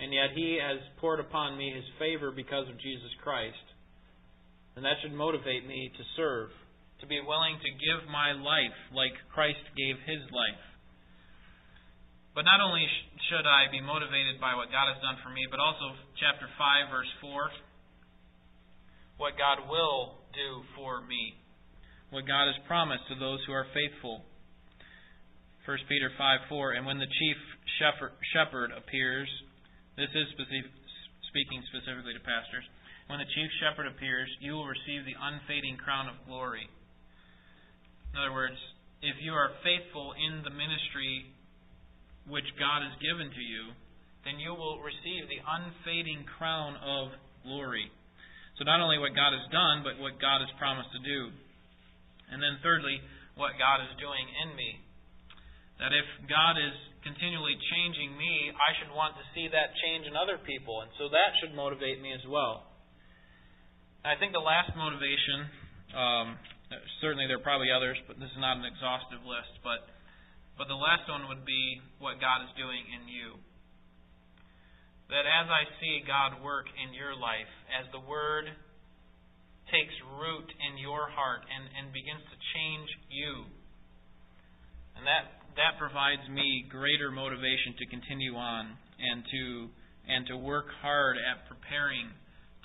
and 0.00 0.10
yet 0.10 0.34
He 0.34 0.58
has 0.58 0.80
poured 0.98 1.20
upon 1.20 1.54
me 1.54 1.70
His 1.70 1.86
favor 2.02 2.32
because 2.32 2.66
of 2.66 2.80
Jesus 2.80 3.12
Christ, 3.22 3.62
then 4.74 4.82
that 4.82 4.98
should 5.04 5.14
motivate 5.14 5.68
me 5.68 5.92
to 5.94 6.02
serve, 6.16 6.50
to 7.02 7.06
be 7.06 7.20
willing 7.20 7.60
to 7.60 7.70
give 7.78 8.08
my 8.10 8.32
life 8.32 8.74
like 8.90 9.14
Christ 9.30 9.62
gave 9.76 10.00
His 10.02 10.24
life. 10.32 10.67
But 12.38 12.46
not 12.46 12.62
only 12.62 12.86
should 13.26 13.50
I 13.50 13.66
be 13.66 13.82
motivated 13.82 14.38
by 14.38 14.54
what 14.54 14.70
God 14.70 14.94
has 14.94 15.02
done 15.02 15.18
for 15.26 15.30
me, 15.34 15.42
but 15.50 15.58
also 15.58 15.98
chapter 16.22 16.46
5, 16.46 16.86
verse 16.86 17.10
4, 17.18 17.50
what 19.18 19.34
God 19.34 19.66
will 19.66 20.22
do 20.30 20.62
for 20.78 21.02
me, 21.02 21.34
what 22.14 22.30
God 22.30 22.46
has 22.46 22.54
promised 22.70 23.10
to 23.10 23.18
those 23.18 23.42
who 23.42 23.50
are 23.50 23.66
faithful. 23.74 24.22
1 25.66 25.90
Peter 25.90 26.14
5 26.14 26.46
4, 26.46 26.78
and 26.78 26.86
when 26.86 27.02
the 27.02 27.10
chief 27.10 27.38
shepherd, 27.82 28.70
appears, 28.70 29.26
this 29.98 30.14
is 30.14 30.30
speaking 31.34 31.58
specifically 31.74 32.14
to 32.14 32.22
pastors, 32.22 32.62
when 33.10 33.18
the 33.18 33.26
chief 33.34 33.50
shepherd 33.58 33.90
appears, 33.90 34.30
you 34.38 34.54
will 34.54 34.70
receive 34.70 35.02
the 35.02 35.18
unfading 35.18 35.74
crown 35.74 36.06
of 36.06 36.14
glory. 36.22 36.70
In 38.14 38.22
other 38.22 38.30
words, 38.30 38.62
if 39.02 39.18
you 39.26 39.34
are 39.34 39.58
faithful 39.66 40.14
in 40.14 40.46
the 40.46 40.54
ministry 40.54 41.34
which 42.28 42.46
God 42.60 42.84
has 42.84 42.94
given 43.00 43.28
to 43.32 43.44
you, 43.44 43.72
then 44.24 44.36
you 44.40 44.52
will 44.52 44.80
receive 44.84 45.28
the 45.28 45.40
unfading 45.40 46.28
crown 46.36 46.76
of 46.80 47.16
glory. 47.44 47.88
So, 48.60 48.66
not 48.66 48.82
only 48.82 48.98
what 48.98 49.14
God 49.14 49.32
has 49.32 49.46
done, 49.54 49.86
but 49.86 49.96
what 50.02 50.18
God 50.18 50.42
has 50.42 50.50
promised 50.58 50.90
to 50.92 51.02
do. 51.02 51.30
And 52.28 52.42
then, 52.42 52.58
thirdly, 52.60 53.00
what 53.38 53.54
God 53.56 53.80
is 53.86 53.92
doing 54.02 54.26
in 54.44 54.52
me. 54.58 54.82
That 55.78 55.94
if 55.94 56.06
God 56.26 56.58
is 56.58 56.74
continually 57.06 57.54
changing 57.70 58.18
me, 58.18 58.50
I 58.50 58.74
should 58.76 58.90
want 58.90 59.14
to 59.14 59.24
see 59.32 59.46
that 59.46 59.70
change 59.78 60.10
in 60.10 60.18
other 60.18 60.36
people. 60.42 60.82
And 60.82 60.90
so 60.98 61.06
that 61.08 61.38
should 61.38 61.54
motivate 61.54 62.02
me 62.02 62.10
as 62.10 62.26
well. 62.26 62.66
I 64.02 64.18
think 64.18 64.34
the 64.34 64.42
last 64.42 64.74
motivation, 64.74 65.46
um, 65.94 66.26
certainly 66.98 67.30
there 67.30 67.38
are 67.38 67.46
probably 67.46 67.70
others, 67.70 67.98
but 68.10 68.18
this 68.18 68.30
is 68.30 68.40
not 68.42 68.58
an 68.58 68.66
exhaustive 68.66 69.22
list, 69.22 69.54
but 69.62 69.86
but 70.58 70.66
the 70.66 70.74
last 70.74 71.06
one 71.06 71.30
would 71.30 71.46
be 71.46 71.78
what 72.02 72.18
God 72.18 72.42
is 72.42 72.50
doing 72.58 72.82
in 72.90 73.06
you. 73.06 73.38
That 75.08 75.24
as 75.24 75.46
I 75.46 75.64
see 75.78 76.02
God 76.04 76.42
work 76.42 76.66
in 76.74 76.92
your 76.92 77.14
life, 77.14 77.48
as 77.72 77.86
the 77.94 78.02
Word 78.02 78.50
takes 79.70 79.94
root 80.18 80.50
in 80.50 80.76
your 80.76 81.08
heart 81.08 81.46
and, 81.46 81.64
and 81.78 81.94
begins 81.94 82.26
to 82.26 82.36
change 82.52 82.90
you, 83.08 83.46
and 84.98 85.06
that, 85.06 85.46
that 85.54 85.78
provides 85.78 86.26
me 86.26 86.66
greater 86.66 87.14
motivation 87.14 87.78
to 87.78 87.86
continue 87.86 88.34
on 88.34 88.74
and 88.98 89.22
to, 89.30 89.42
and 90.10 90.26
to 90.26 90.36
work 90.36 90.66
hard 90.82 91.16
at 91.22 91.46
preparing 91.46 92.10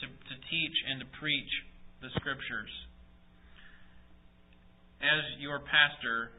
to, 0.01 0.09
to 0.09 0.35
teach 0.49 0.77
and 0.89 0.99
to 0.99 1.07
preach 1.21 1.53
the 2.01 2.09
Scriptures. 2.17 2.73
As 4.99 5.23
your 5.39 5.61
pastor, 5.61 6.33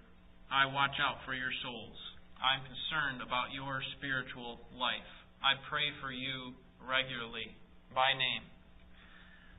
I 0.55 0.71
watch 0.71 0.95
out 1.03 1.19
for 1.27 1.35
your 1.35 1.51
souls. 1.67 1.99
I'm 2.39 2.63
concerned 2.63 3.27
about 3.27 3.51
your 3.51 3.83
spiritual 3.99 4.63
life. 4.79 5.11
I 5.43 5.59
pray 5.67 5.91
for 5.99 6.15
you 6.15 6.55
regularly. 6.79 7.51
by 7.91 8.15
name. 8.15 8.47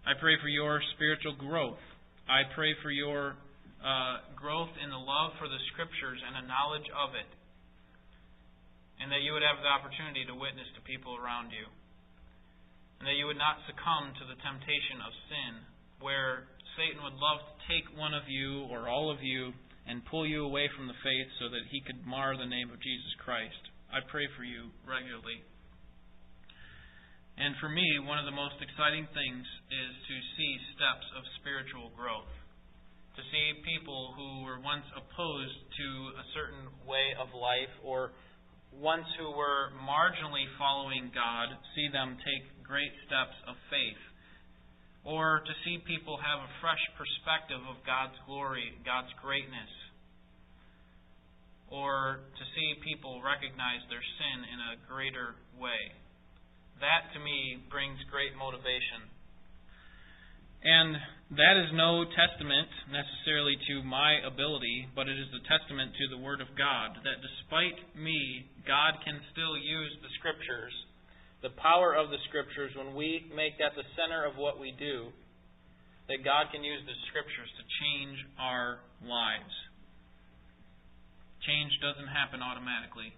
I 0.08 0.16
pray 0.16 0.40
for 0.40 0.48
your 0.48 0.80
spiritual 0.96 1.36
growth. 1.36 1.84
I 2.32 2.48
pray 2.56 2.80
for 2.80 2.96
your 2.96 3.36
uh, 3.84 4.24
growth 4.40 4.72
in 4.80 4.88
the 4.88 5.00
love 5.00 5.36
for 5.36 5.52
the 5.52 5.60
Scriptures 5.76 6.20
and 6.24 6.40
a 6.40 6.48
knowledge 6.48 6.88
of 6.96 7.12
it. 7.12 7.28
And 9.04 9.12
that 9.12 9.20
you 9.20 9.36
would 9.36 9.44
have 9.44 9.60
the 9.60 9.72
opportunity 9.72 10.24
to 10.32 10.36
witness 10.36 10.68
to 10.80 10.82
people 10.88 11.20
around 11.20 11.52
you. 11.52 11.68
And 13.00 13.08
that 13.12 13.20
you 13.20 13.28
would 13.28 13.40
not 13.40 13.60
succumb 13.68 14.16
to 14.16 14.24
the 14.32 14.40
temptation 14.40 15.04
of 15.04 15.12
sin, 15.28 15.52
where 16.00 16.48
Satan 16.80 17.04
would 17.04 17.20
love 17.20 17.44
to 17.44 17.56
take 17.68 17.84
one 18.00 18.16
of 18.16 18.32
you 18.32 18.68
or 18.72 18.88
all 18.88 19.12
of 19.12 19.20
you 19.20 19.52
and 19.88 20.06
pull 20.10 20.26
you 20.26 20.46
away 20.46 20.70
from 20.74 20.88
the 20.88 20.98
faith 21.06 21.30
so 21.40 21.50
that 21.50 21.70
he 21.70 21.82
could 21.82 22.06
mar 22.06 22.38
the 22.38 22.50
name 22.50 22.74
of 22.74 22.82
Jesus 22.82 23.14
Christ. 23.22 23.70
I 23.94 24.02
pray 24.10 24.26
for 24.36 24.44
you 24.44 24.74
regularly. 24.84 25.46
And 27.38 27.54
for 27.60 27.68
me, 27.68 28.00
one 28.00 28.18
of 28.18 28.26
the 28.26 28.36
most 28.36 28.56
exciting 28.64 29.06
things 29.12 29.46
is 29.68 29.92
to 30.08 30.16
see 30.40 30.52
steps 30.74 31.08
of 31.20 31.24
spiritual 31.44 31.92
growth. 31.94 32.32
To 33.20 33.24
see 33.32 33.64
people 33.64 34.16
who 34.16 34.44
were 34.44 34.60
once 34.60 34.88
opposed 34.96 35.60
to 35.80 35.88
a 36.20 36.26
certain 36.36 36.68
way 36.88 37.16
of 37.20 37.32
life 37.36 37.72
or 37.84 38.12
once 38.72 39.08
who 39.20 39.32
were 39.32 39.72
marginally 39.84 40.48
following 40.60 41.12
God, 41.16 41.56
see 41.76 41.88
them 41.92 42.20
take 42.20 42.44
great 42.64 42.92
steps 43.08 43.36
of 43.48 43.56
faith. 43.72 44.00
Or 45.06 45.46
to 45.46 45.54
see 45.62 45.78
people 45.86 46.18
have 46.18 46.42
a 46.42 46.56
fresh 46.66 46.82
perspective 46.98 47.62
of 47.70 47.78
God's 47.86 48.18
glory, 48.26 48.74
God's 48.82 49.14
greatness. 49.22 49.70
Or 51.70 52.26
to 52.26 52.44
see 52.58 52.82
people 52.82 53.22
recognize 53.22 53.86
their 53.90 54.02
sin 54.02 54.38
in 54.50 54.60
a 54.60 54.82
greater 54.90 55.38
way. 55.62 55.94
That 56.82 57.14
to 57.14 57.20
me 57.22 57.62
brings 57.70 58.02
great 58.10 58.34
motivation. 58.34 59.06
And 60.66 60.98
that 61.38 61.58
is 61.62 61.70
no 61.78 62.06
testament 62.10 62.70
necessarily 62.90 63.54
to 63.70 63.86
my 63.86 64.22
ability, 64.26 64.90
but 64.98 65.06
it 65.06 65.18
is 65.18 65.30
a 65.30 65.46
testament 65.46 65.94
to 65.94 66.06
the 66.10 66.22
Word 66.22 66.42
of 66.42 66.50
God 66.58 66.98
that 67.06 67.22
despite 67.22 67.78
me, 67.94 68.50
God 68.66 68.98
can 69.06 69.22
still 69.30 69.54
use 69.54 69.94
the 70.02 70.10
Scriptures, 70.18 70.74
the 71.46 71.54
power 71.62 71.94
of 71.94 72.10
the 72.10 72.18
Scriptures, 72.26 72.74
when 72.74 72.98
we 72.98 73.30
make 73.38 73.62
that 73.62 73.78
the 73.78 73.86
center 73.94 74.26
of 74.26 74.34
what 74.34 74.58
we 74.58 74.74
do, 74.74 75.14
that 76.10 76.26
God 76.26 76.50
can 76.50 76.66
use 76.66 76.82
the 76.90 76.98
Scriptures 77.14 77.46
to 77.46 77.64
change 77.86 78.18
our 78.42 78.82
lives. 79.06 79.54
Change 81.46 81.70
doesn't 81.86 82.10
happen 82.10 82.42
automatically. 82.42 83.14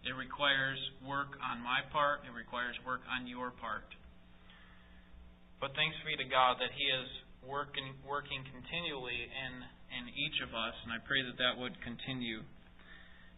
It 0.00 0.16
requires 0.16 0.80
work 1.04 1.36
on 1.44 1.60
my 1.60 1.84
part, 1.92 2.24
it 2.24 2.32
requires 2.32 2.72
work 2.88 3.04
on 3.04 3.28
your 3.28 3.52
part. 3.52 3.84
But 5.60 5.76
thanks 5.76 6.00
be 6.08 6.16
to 6.16 6.24
God 6.24 6.56
that 6.64 6.72
He 6.72 6.88
is 6.88 7.08
working, 7.44 7.92
working 8.00 8.48
continually 8.48 9.28
in, 9.28 9.52
in 9.92 10.04
each 10.16 10.40
of 10.40 10.56
us, 10.56 10.72
and 10.88 10.96
I 10.96 11.04
pray 11.04 11.20
that 11.20 11.36
that 11.36 11.60
would 11.60 11.76
continue. 11.84 12.40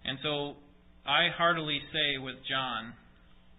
And 0.06 0.22
so 0.22 0.54
I 1.02 1.34
heartily 1.34 1.82
say 1.90 2.22
with 2.22 2.38
John, 2.46 2.94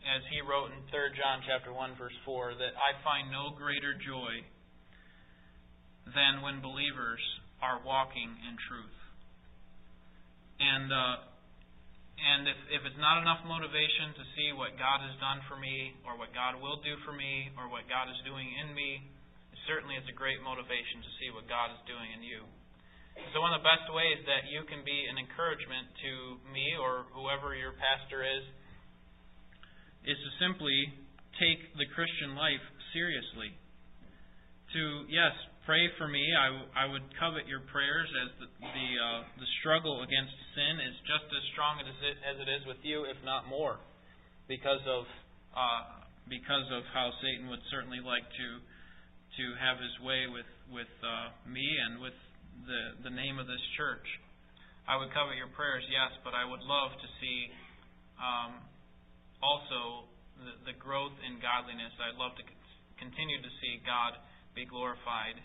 as 0.05 0.21
he 0.33 0.41
wrote 0.41 0.73
in 0.73 0.81
3 0.89 1.17
John 1.17 1.45
chapter 1.45 1.69
1 1.73 1.97
verse 1.97 2.15
4, 2.25 2.57
that 2.57 2.73
I 2.77 2.97
find 3.05 3.29
no 3.29 3.53
greater 3.53 3.93
joy 3.93 4.41
than 6.09 6.41
when 6.41 6.61
believers 6.61 7.21
are 7.61 7.81
walking 7.85 8.33
in 8.41 8.57
truth. 8.65 8.97
And 10.61 10.89
uh, 10.89 11.31
and 12.21 12.45
if, 12.45 12.59
if 12.69 12.81
it's 12.85 13.01
not 13.01 13.17
enough 13.17 13.41
motivation 13.49 14.13
to 14.13 14.23
see 14.37 14.53
what 14.53 14.77
God 14.77 15.01
has 15.01 15.17
done 15.17 15.41
for 15.49 15.57
me, 15.57 15.97
or 16.05 16.13
what 16.21 16.29
God 16.37 16.61
will 16.61 16.77
do 16.85 16.93
for 17.01 17.17
me, 17.17 17.49
or 17.57 17.65
what 17.65 17.89
God 17.89 18.13
is 18.13 18.19
doing 18.21 18.45
in 18.45 18.77
me, 18.77 19.01
it 19.49 19.59
certainly 19.65 19.97
is 19.97 20.05
a 20.05 20.13
great 20.13 20.37
motivation 20.45 21.01
to 21.01 21.11
see 21.17 21.33
what 21.33 21.49
God 21.49 21.73
is 21.73 21.81
doing 21.89 22.13
in 22.13 22.21
you. 22.21 22.45
So, 23.33 23.41
one 23.41 23.57
of 23.57 23.65
the 23.65 23.67
best 23.67 23.89
ways 23.89 24.21
that 24.29 24.45
you 24.53 24.63
can 24.69 24.85
be 24.85 25.09
an 25.09 25.17
encouragement 25.17 25.89
to 26.05 26.13
me 26.53 26.77
or 26.77 27.09
whoever 27.09 27.57
your 27.57 27.73
pastor 27.73 28.21
is, 28.21 28.45
is 30.05 30.17
to 30.17 30.31
simply 30.41 30.93
take 31.37 31.61
the 31.77 31.87
Christian 31.93 32.33
life 32.35 32.63
seriously. 32.93 33.53
To, 34.73 35.05
yes, 35.11 35.35
pray 35.65 35.83
for 35.99 36.07
me. 36.07 36.23
I, 36.33 36.85
I 36.85 36.85
would 36.89 37.03
covet 37.19 37.45
your 37.45 37.61
prayers 37.69 38.07
as 38.23 38.29
the 38.39 38.47
the, 38.61 38.89
uh, 38.97 39.21
the 39.35 39.49
struggle 39.59 40.01
against 40.01 40.33
sin 40.55 40.79
is 40.79 40.95
just 41.05 41.27
as 41.27 41.43
strong 41.51 41.81
as 41.83 41.87
it, 41.91 42.17
as 42.23 42.37
it 42.39 42.49
is 42.49 42.63
with 42.65 42.79
you, 42.83 43.03
if 43.03 43.19
not 43.27 43.49
more, 43.51 43.83
because 44.47 44.81
of 44.87 45.03
uh, 45.51 46.07
because 46.29 46.67
of 46.71 46.87
how 46.95 47.11
Satan 47.19 47.51
would 47.51 47.61
certainly 47.67 47.99
like 47.99 48.23
to 48.23 48.47
to 49.37 49.43
have 49.59 49.77
his 49.81 49.95
way 50.01 50.27
with 50.31 50.47
with 50.71 50.91
uh, 51.03 51.35
me 51.43 51.67
and 51.67 51.99
with 51.99 52.15
the 52.63 53.03
the 53.03 53.13
name 53.13 53.37
of 53.37 53.45
this 53.45 53.61
church. 53.75 54.05
I 54.87 54.97
would 54.97 55.13
covet 55.13 55.37
your 55.37 55.51
prayers, 55.53 55.85
yes, 55.91 56.09
but 56.25 56.33
I 56.33 56.41
would 56.41 56.63
love 56.65 56.91
to 56.95 57.07
see 57.21 57.37
um, 58.17 58.57
also 59.41 60.09
the, 60.41 60.73
the 60.73 60.75
growth 60.77 61.13
in 61.25 61.37
godliness. 61.41 61.93
I'd 61.97 62.17
love 62.17 62.33
to 62.37 62.45
continue 62.97 63.41
to 63.41 63.51
see 63.61 63.81
God 63.85 64.17
be 64.53 64.65
glorified 64.65 65.37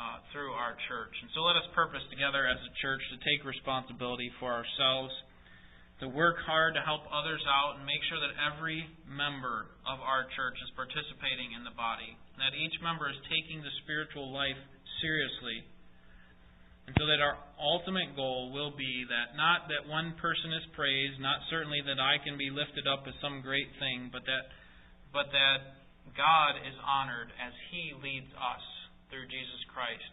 uh, 0.00 0.18
through 0.32 0.56
our 0.56 0.74
church. 0.88 1.14
And 1.20 1.30
so 1.36 1.44
let 1.44 1.54
us 1.60 1.68
purpose 1.76 2.02
together 2.10 2.48
as 2.48 2.58
a 2.58 2.72
church 2.80 3.02
to 3.12 3.18
take 3.22 3.44
responsibility 3.46 4.32
for 4.40 4.50
ourselves, 4.50 5.12
to 6.00 6.10
work 6.10 6.40
hard 6.42 6.74
to 6.74 6.82
help 6.82 7.06
others 7.12 7.44
out, 7.46 7.78
and 7.78 7.86
make 7.86 8.02
sure 8.10 8.18
that 8.18 8.34
every 8.40 8.82
member 9.06 9.70
of 9.86 10.02
our 10.02 10.26
church 10.34 10.58
is 10.58 10.70
participating 10.74 11.54
in 11.54 11.62
the 11.62 11.76
body, 11.78 12.18
that 12.40 12.56
each 12.56 12.74
member 12.82 13.06
is 13.06 13.18
taking 13.30 13.62
the 13.62 13.70
spiritual 13.84 14.32
life 14.34 14.58
seriously. 14.98 15.62
And 16.86 16.96
so 16.98 17.06
that 17.06 17.22
our 17.22 17.38
ultimate 17.62 18.18
goal 18.18 18.50
will 18.50 18.74
be 18.74 19.06
that 19.06 19.38
not 19.38 19.70
that 19.70 19.86
one 19.86 20.18
person 20.18 20.50
is 20.50 20.66
praised, 20.74 21.22
not 21.22 21.38
certainly 21.46 21.78
that 21.86 22.02
I 22.02 22.18
can 22.18 22.34
be 22.34 22.50
lifted 22.50 22.90
up 22.90 23.06
as 23.06 23.14
some 23.22 23.38
great 23.40 23.70
thing, 23.78 24.10
but 24.10 24.26
that 24.26 24.50
but 25.14 25.30
that 25.30 25.78
God 26.18 26.58
is 26.58 26.74
honored 26.82 27.30
as 27.38 27.54
He 27.70 27.94
leads 28.02 28.26
us 28.34 28.64
through 29.10 29.30
Jesus 29.30 29.62
Christ 29.70 30.12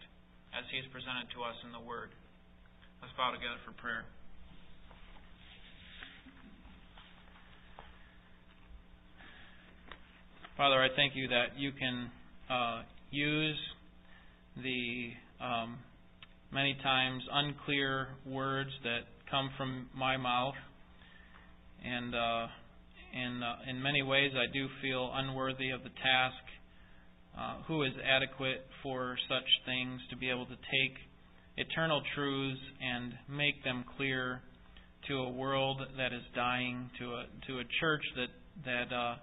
as 0.53 0.61
He 0.69 0.77
is 0.77 0.85
presented 0.93 1.31
to 1.33 1.41
us 1.41 1.57
in 1.65 1.73
the 1.73 1.81
Word. 1.81 2.13
Let's 3.01 3.15
bow 3.17 3.31
together 3.33 3.57
for 3.65 3.73
prayer. 3.81 4.05
Father, 10.59 10.83
I 10.83 10.89
thank 10.93 11.15
you 11.15 11.29
that 11.29 11.55
you 11.57 11.71
can 11.71 12.11
uh, 12.51 12.83
use 13.11 13.57
the 14.57 15.15
um, 15.39 15.79
many 16.51 16.77
times 16.81 17.23
unclear 17.31 18.07
words 18.25 18.71
that 18.83 19.01
come 19.29 19.49
from 19.57 19.87
my 19.95 20.17
mouth, 20.17 20.55
and 21.83 22.15
uh, 22.15 22.47
in 23.13 23.41
uh, 23.43 23.69
in 23.69 23.81
many 23.81 24.01
ways 24.01 24.31
I 24.35 24.51
do 24.51 24.67
feel 24.81 25.11
unworthy 25.13 25.69
of 25.69 25.83
the 25.83 25.89
task 25.89 26.43
uh, 27.37 27.55
who 27.67 27.83
is 27.83 27.93
adequate 28.03 28.65
for 28.83 29.17
such 29.29 29.47
things 29.65 30.01
to 30.09 30.17
be 30.17 30.29
able 30.29 30.45
to 30.45 30.55
take 30.55 30.97
eternal 31.57 32.01
truths 32.15 32.59
and 32.81 33.13
make 33.29 33.63
them 33.63 33.85
clear 33.97 34.41
to 35.07 35.13
a 35.15 35.29
world 35.29 35.81
that 35.97 36.13
is 36.13 36.23
dying, 36.35 36.89
to 36.99 37.05
a 37.05 37.23
to 37.47 37.59
a 37.59 37.63
church 37.79 38.03
that 38.15 38.31
that 38.65 38.95
uh, 38.95 39.15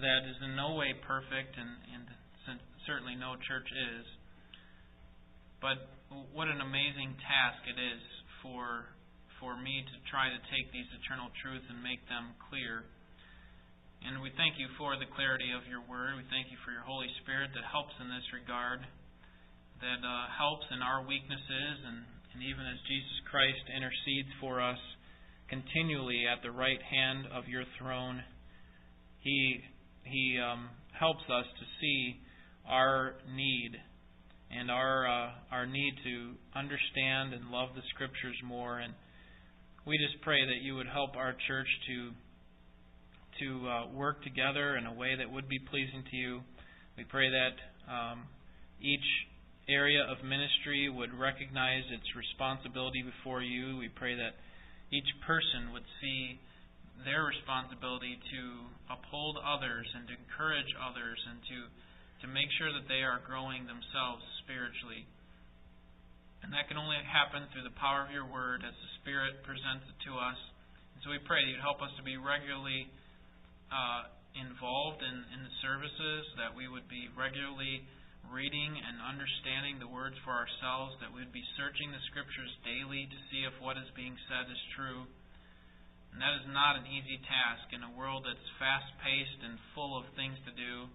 that 0.00 0.20
is 0.28 0.36
in 0.44 0.54
no 0.56 0.74
way 0.74 0.94
perfect, 1.06 1.56
and, 1.58 1.70
and 1.94 2.60
certainly 2.86 3.14
no 3.16 3.34
church 3.48 3.66
is. 3.66 4.06
But 5.60 5.99
what 6.10 6.50
an 6.50 6.60
amazing 6.60 7.14
task 7.22 7.62
it 7.70 7.78
is 7.78 8.02
for 8.42 8.90
for 9.38 9.56
me 9.56 9.80
to 9.86 9.96
try 10.12 10.28
to 10.28 10.40
take 10.52 10.68
these 10.74 10.88
eternal 11.00 11.32
truths 11.40 11.64
and 11.70 11.80
make 11.80 12.02
them 12.12 12.36
clear 12.50 12.84
and 14.00 14.16
we 14.24 14.32
thank 14.40 14.56
you 14.56 14.64
for 14.80 14.96
the 14.96 15.04
clarity 15.12 15.52
of 15.52 15.68
your 15.68 15.84
word. 15.84 16.16
We 16.16 16.24
thank 16.32 16.48
you 16.48 16.56
for 16.64 16.72
your 16.72 16.84
Holy 16.88 17.08
Spirit 17.20 17.52
that 17.52 17.68
helps 17.68 17.92
in 18.00 18.08
this 18.08 18.24
regard, 18.32 18.80
that 19.84 20.00
uh, 20.00 20.24
helps 20.32 20.64
in 20.72 20.80
our 20.80 21.04
weaknesses, 21.04 21.76
and, 21.84 22.08
and 22.32 22.40
even 22.40 22.64
as 22.64 22.80
Jesus 22.88 23.18
Christ 23.28 23.60
intercedes 23.68 24.32
for 24.40 24.56
us 24.64 24.80
continually 25.52 26.24
at 26.24 26.40
the 26.40 26.48
right 26.48 26.80
hand 26.80 27.28
of 27.28 27.44
your 27.44 27.68
throne, 27.76 28.24
He 29.20 29.60
He 30.08 30.40
um, 30.40 30.72
helps 30.96 31.28
us 31.28 31.44
to 31.44 31.64
see 31.84 32.24
our 32.64 33.20
need 33.28 33.76
and 34.50 34.70
our 34.70 35.06
uh, 35.06 35.30
our 35.52 35.66
need 35.66 35.94
to 36.04 36.34
understand 36.58 37.34
and 37.34 37.50
love 37.50 37.70
the 37.74 37.82
Scriptures 37.94 38.36
more. 38.44 38.78
And 38.78 38.94
we 39.86 39.96
just 39.98 40.22
pray 40.22 40.44
that 40.44 40.62
you 40.62 40.74
would 40.76 40.88
help 40.88 41.16
our 41.16 41.34
church 41.46 41.68
to 41.88 42.10
to 43.40 43.68
uh, 43.68 43.86
work 43.94 44.22
together 44.22 44.76
in 44.76 44.86
a 44.86 44.92
way 44.92 45.16
that 45.16 45.30
would 45.30 45.48
be 45.48 45.58
pleasing 45.70 46.04
to 46.10 46.16
you. 46.16 46.40
We 46.96 47.04
pray 47.04 47.30
that 47.30 47.56
um, 47.88 48.28
each 48.82 49.06
area 49.68 50.04
of 50.04 50.20
ministry 50.26 50.90
would 50.90 51.14
recognize 51.14 51.86
its 51.88 52.04
responsibility 52.18 53.00
before 53.06 53.40
you. 53.40 53.78
We 53.78 53.88
pray 53.88 54.18
that 54.18 54.36
each 54.90 55.08
person 55.24 55.72
would 55.72 55.86
see 56.02 56.40
their 57.06 57.24
responsibility 57.24 58.18
to 58.18 58.42
uphold 58.92 59.38
others 59.40 59.86
and 59.94 60.04
to 60.10 60.14
encourage 60.18 60.68
others 60.76 61.16
and 61.30 61.38
to, 61.48 61.58
to 62.20 62.26
make 62.28 62.48
sure 62.60 62.72
that 62.72 62.86
they 62.86 63.00
are 63.00 63.24
growing 63.24 63.64
themselves 63.64 64.20
spiritually. 64.44 65.08
And 66.44 66.52
that 66.56 66.68
can 66.68 66.80
only 66.80 66.96
happen 67.04 67.44
through 67.52 67.68
the 67.68 67.76
power 67.76 68.04
of 68.04 68.12
your 68.12 68.24
word 68.24 68.64
as 68.64 68.72
the 68.72 68.90
Spirit 69.00 69.44
presents 69.44 69.84
it 69.88 69.98
to 70.08 70.16
us. 70.16 70.40
And 70.96 71.00
so 71.04 71.12
we 71.12 71.20
pray 71.24 71.44
that 71.44 71.48
you'd 71.48 71.64
help 71.64 71.84
us 71.84 71.92
to 72.00 72.04
be 72.04 72.16
regularly 72.16 72.88
uh, 73.68 74.08
involved 74.36 75.04
in, 75.04 75.16
in 75.36 75.40
the 75.44 75.54
services, 75.60 76.22
that 76.40 76.52
we 76.52 76.68
would 76.68 76.88
be 76.88 77.12
regularly 77.12 77.84
reading 78.28 78.72
and 78.76 79.00
understanding 79.00 79.80
the 79.80 79.88
words 79.88 80.16
for 80.24 80.32
ourselves, 80.32 80.96
that 81.00 81.12
we 81.12 81.24
would 81.24 81.32
be 81.32 81.44
searching 81.56 81.88
the 81.92 82.04
Scriptures 82.12 82.52
daily 82.64 83.08
to 83.08 83.18
see 83.32 83.44
if 83.48 83.54
what 83.64 83.80
is 83.80 83.88
being 83.96 84.16
said 84.28 84.48
is 84.48 84.60
true. 84.76 85.08
And 86.12 86.18
that 86.20 86.34
is 86.42 86.46
not 86.50 86.76
an 86.76 86.88
easy 86.90 87.20
task 87.22 87.70
in 87.70 87.86
a 87.86 87.94
world 87.94 88.26
that's 88.26 88.58
fast 88.58 88.90
paced 89.00 89.40
and 89.46 89.56
full 89.72 89.94
of 89.94 90.04
things 90.18 90.36
to 90.44 90.52
do. 90.52 90.90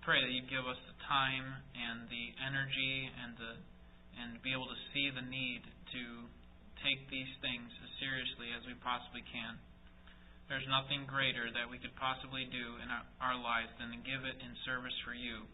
Pray 0.00 0.24
that 0.24 0.32
you 0.32 0.42
give 0.48 0.64
us 0.64 0.80
the 0.88 0.96
time 1.04 1.44
and 1.76 2.08
the 2.08 2.26
energy 2.40 3.12
and 3.20 3.36
the 3.36 3.52
and 4.16 4.40
be 4.44 4.52
able 4.52 4.68
to 4.68 4.80
see 4.92 5.08
the 5.12 5.24
need 5.24 5.64
to 5.92 6.04
take 6.84 7.00
these 7.08 7.28
things 7.40 7.68
as 7.80 7.90
seriously 8.00 8.52
as 8.52 8.64
we 8.68 8.76
possibly 8.80 9.24
can. 9.24 9.56
There's 10.50 10.66
nothing 10.68 11.08
greater 11.08 11.48
that 11.48 11.70
we 11.70 11.80
could 11.80 11.96
possibly 11.96 12.44
do 12.50 12.76
in 12.82 12.92
our, 12.92 13.04
our 13.24 13.38
lives 13.40 13.72
than 13.80 13.88
to 13.94 14.00
give 14.04 14.20
it 14.26 14.36
in 14.42 14.52
service 14.68 14.92
for 15.06 15.16
you. 15.16 15.48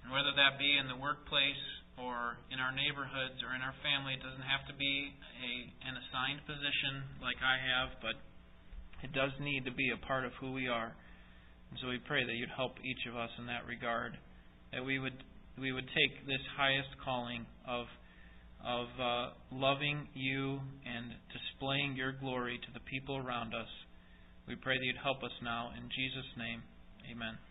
And 0.00 0.08
whether 0.14 0.32
that 0.38 0.56
be 0.56 0.78
in 0.78 0.88
the 0.88 0.96
workplace 0.96 1.64
or 2.00 2.40
in 2.48 2.62
our 2.62 2.72
neighborhoods 2.72 3.42
or 3.44 3.52
in 3.52 3.60
our 3.60 3.76
family, 3.84 4.16
it 4.16 4.22
doesn't 4.24 4.46
have 4.46 4.64
to 4.70 4.76
be 4.78 5.12
a 5.42 5.52
an 5.84 6.00
assigned 6.00 6.40
position 6.46 7.04
like 7.20 7.36
I 7.44 7.60
have, 7.60 7.98
but 8.00 8.16
it 9.04 9.12
does 9.12 9.34
need 9.42 9.66
to 9.68 9.74
be 9.74 9.92
a 9.92 10.00
part 10.06 10.24
of 10.24 10.32
who 10.40 10.54
we 10.54 10.70
are. 10.70 10.94
And 11.70 11.78
so 11.80 11.88
we 11.88 11.98
pray 11.98 12.24
that 12.24 12.34
you'd 12.34 12.54
help 12.56 12.76
each 12.84 13.06
of 13.08 13.16
us 13.16 13.30
in 13.38 13.46
that 13.46 13.66
regard, 13.66 14.16
that 14.72 14.84
we 14.84 14.98
would 14.98 15.24
we 15.58 15.72
would 15.72 15.88
take 15.88 16.26
this 16.26 16.42
highest 16.56 16.88
calling 17.04 17.46
of 17.66 17.86
of 18.64 18.86
uh, 19.00 19.30
loving 19.52 20.08
you 20.14 20.60
and 20.84 21.14
displaying 21.32 21.96
your 21.96 22.12
glory 22.12 22.58
to 22.58 22.72
the 22.74 22.80
people 22.80 23.16
around 23.16 23.54
us. 23.54 23.68
We 24.48 24.56
pray 24.56 24.76
that 24.76 24.84
you'd 24.84 25.02
help 25.02 25.22
us 25.22 25.34
now 25.42 25.70
in 25.76 25.88
Jesus' 25.90 26.30
name. 26.36 26.62
Amen. 27.10 27.45